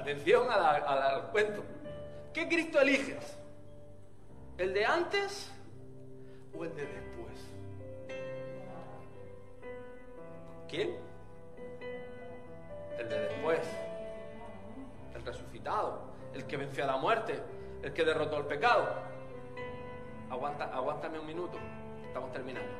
Atención 0.00 0.48
al 0.50 1.30
cuento. 1.30 1.62
¿Qué 2.32 2.48
Cristo 2.48 2.80
eliges? 2.80 3.36
¿El 4.56 4.72
de 4.72 4.86
antes 4.86 5.52
o 6.56 6.64
el 6.64 6.74
de 6.74 6.86
después? 6.86 7.38
¿Quién? 10.70 10.96
El 12.98 13.08
de 13.10 13.20
después. 13.20 13.60
El 15.14 15.22
resucitado. 15.22 16.00
El 16.32 16.46
que 16.46 16.56
venció 16.56 16.84
a 16.84 16.86
la 16.86 16.96
muerte. 16.96 17.38
El 17.82 17.92
que 17.92 18.02
derrotó 18.02 18.38
el 18.38 18.46
pecado. 18.46 18.88
Aguanta, 20.30 20.64
aguántame 20.72 21.18
un 21.18 21.26
minuto. 21.26 21.58
Estamos 22.06 22.32
terminando. 22.32 22.72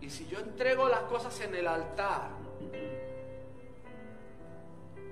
Y 0.00 0.08
si 0.08 0.26
yo 0.28 0.38
entrego 0.38 0.88
las 0.88 1.02
cosas 1.02 1.38
en 1.42 1.54
el 1.54 1.68
altar 1.68 2.30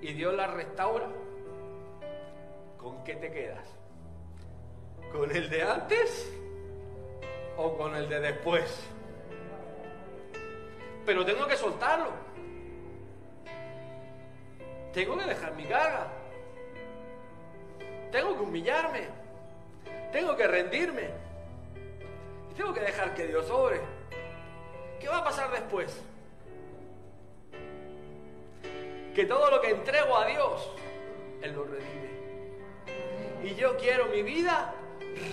y 0.01 0.13
Dios 0.13 0.35
las 0.35 0.53
restaura, 0.53 1.09
¿con 2.79 3.03
qué 3.05 3.15
te 3.15 3.31
quedas? 3.31 3.67
¿Con 5.13 5.35
el 5.35 5.49
de 5.49 5.63
antes 5.63 6.31
o 7.57 7.77
con 7.77 7.97
el 7.97 8.09
de 8.09 8.21
después? 8.21 8.89
Pero 11.05 11.25
tengo 11.25 11.47
que 11.47 11.57
soltarlo. 11.57 12.11
Tengo 14.93 15.17
que 15.17 15.25
dejar 15.25 15.55
mi 15.55 15.65
carga. 15.65 16.09
Tengo 18.13 18.35
que 18.35 18.43
humillarme. 18.43 19.07
Tengo 20.13 20.37
que 20.37 20.47
rendirme. 20.47 21.11
Y 22.51 22.55
tengo 22.55 22.75
que 22.75 22.81
dejar 22.81 23.15
que 23.15 23.27
Dios 23.27 23.51
obre. 23.51 23.81
¿Qué 25.01 25.09
va 25.09 25.19
a 25.19 25.25
pasar 25.25 25.51
después? 25.51 26.03
Que 29.19 29.27
todo 29.27 29.51
lo 29.51 29.61
que 29.61 29.71
entrego 29.71 30.17
a 30.17 30.27
Dios, 30.27 30.71
Él 31.43 31.53
lo 31.53 31.65
redime. 31.65 33.43
Y 33.43 33.57
yo 33.57 33.77
quiero 33.77 34.07
mi 34.07 34.23
vida 34.23 34.73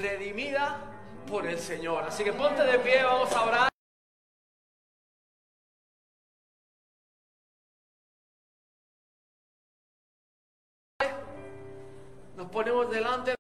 redimida 0.02 0.82
por 1.30 1.46
el 1.46 1.60
Señor. 1.60 2.04
Así 2.06 2.24
que 2.24 2.34
ponte 2.34 2.64
de 2.64 2.80
pie, 2.80 3.04
vamos 3.04 3.32
a 3.32 3.46
orar. 3.46 3.70
Nos 12.36 12.50
ponemos 12.50 12.90
delante. 12.90 13.36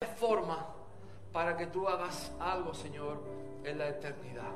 de 0.00 0.06
forma 0.06 0.77
para 1.38 1.56
que 1.56 1.68
tú 1.68 1.86
hagas 1.86 2.32
algo, 2.40 2.74
Señor, 2.74 3.16
en 3.62 3.78
la 3.78 3.90
eternidad. 3.90 4.50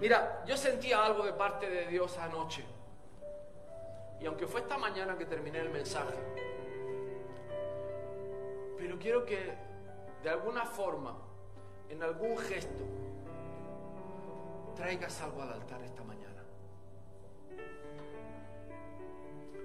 Mira, 0.00 0.42
yo 0.46 0.56
sentía 0.56 1.04
algo 1.04 1.22
de 1.22 1.34
parte 1.34 1.68
de 1.68 1.86
Dios 1.86 2.16
anoche. 2.16 2.64
Y 4.22 4.24
aunque 4.24 4.46
fue 4.46 4.62
esta 4.62 4.78
mañana 4.78 5.18
que 5.18 5.26
terminé 5.26 5.58
el 5.58 5.68
mensaje, 5.68 6.14
pero 8.78 8.98
quiero 8.98 9.26
que 9.26 9.52
de 10.22 10.30
alguna 10.30 10.64
forma, 10.64 11.14
en 11.90 12.02
algún 12.02 12.38
gesto, 12.38 12.84
traigas 14.76 15.20
algo 15.20 15.42
al 15.42 15.52
altar 15.52 15.82
esta 15.82 16.04
mañana. 16.04 16.42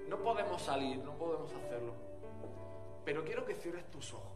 No 0.09 0.17
podemos 0.17 0.61
salir, 0.61 0.97
no 0.97 1.13
podemos 1.13 1.49
hacerlo, 1.53 1.93
pero 3.05 3.23
quiero 3.23 3.45
que 3.45 3.55
cierres 3.55 3.89
tus 3.89 4.13
ojos. 4.13 4.32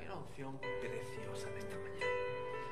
Hay 0.00 0.06
una 0.06 0.16
unción 0.16 0.58
preciosa 0.58 1.48
en 1.50 1.58
esta 1.58 1.76
mañana. 1.76 2.06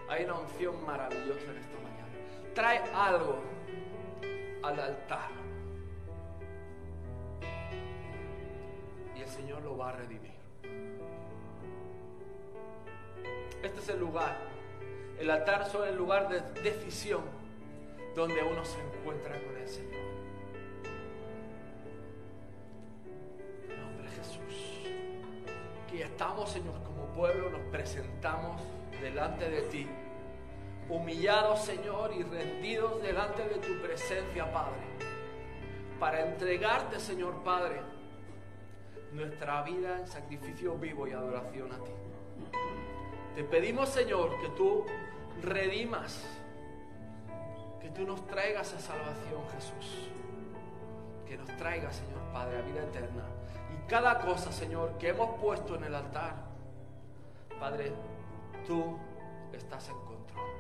Hay 0.09 0.24
una 0.24 0.35
unción 0.35 0.87
maravillosa 0.87 1.51
en 1.51 1.59
esta 1.59 1.79
mañana. 1.79 2.55
Trae 2.55 2.79
algo 2.95 3.39
al 4.62 4.81
altar. 4.81 5.31
Y 9.14 9.20
el 9.20 9.29
Señor 9.29 9.62
lo 9.62 9.76
va 9.76 9.91
a 9.91 9.93
redimir. 9.93 10.33
Este 13.62 13.81
es 13.81 13.89
el 13.91 14.01
lugar. 14.01 14.39
El 15.18 15.31
altar 15.31 15.66
es 15.66 15.74
el 15.74 15.97
lugar 15.97 16.31
de 16.31 16.41
decisión 16.62 17.24
donde 18.16 18.43
uno 18.43 18.64
se 18.64 18.81
encuentra 18.81 19.39
con 19.43 19.55
el 19.55 19.68
Señor. 19.68 19.97
Que 25.99 26.05
estamos, 26.05 26.49
Señor, 26.49 26.80
como 26.84 27.07
pueblo, 27.07 27.51
nos 27.51 27.62
presentamos 27.72 28.62
delante 29.03 29.51
de 29.51 29.62
ti. 29.62 29.84
Humillados, 30.88 31.62
Señor, 31.62 32.12
y 32.16 32.22
rendidos 32.22 33.03
delante 33.03 33.42
de 33.42 33.57
tu 33.57 33.82
presencia, 33.82 34.49
Padre. 34.53 34.78
Para 35.99 36.24
entregarte, 36.24 37.01
Señor 37.01 37.42
Padre, 37.42 37.80
nuestra 39.11 39.62
vida 39.62 39.99
en 39.99 40.07
sacrificio 40.07 40.76
vivo 40.76 41.09
y 41.09 41.11
adoración 41.11 41.72
a 41.72 41.82
ti. 41.82 41.90
Te 43.34 43.42
pedimos, 43.42 43.88
Señor, 43.88 44.40
que 44.40 44.51
tú 44.51 44.86
redimas, 45.42 46.24
que 47.82 47.90
tú 47.90 48.07
nos 48.07 48.24
traigas 48.28 48.72
a 48.72 48.78
salvación, 48.78 49.42
Jesús. 49.53 50.11
Que 51.26 51.36
nos 51.36 51.49
traigas, 51.57 51.96
Señor 51.96 52.22
Padre, 52.32 52.59
a 52.59 52.62
vida 52.62 52.84
eterna. 52.84 53.38
Cada 53.89 54.18
cosa, 54.18 54.53
Señor, 54.53 54.99
que 54.99 55.09
hemos 55.09 55.41
puesto 55.41 55.76
en 55.76 55.84
el 55.84 55.95
altar, 55.95 56.34
Padre, 57.59 57.91
tú 58.66 58.99
estás 59.53 59.89
en 59.89 59.97
control. 60.01 60.51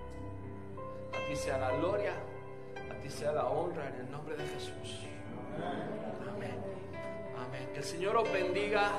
A 1.12 1.28
ti 1.28 1.36
sea 1.36 1.58
la 1.58 1.72
gloria, 1.72 2.14
a 2.90 2.94
ti 3.02 3.10
sea 3.10 3.32
la 3.32 3.44
honra 3.44 3.86
en 3.88 3.96
el 3.96 4.10
nombre 4.10 4.34
de 4.34 4.46
Jesús. 4.46 5.04
Amén. 6.34 6.56
Amén. 7.46 7.68
Que 7.74 7.78
el 7.78 7.84
Señor 7.84 8.16
os 8.16 8.32
bendiga. 8.32 8.92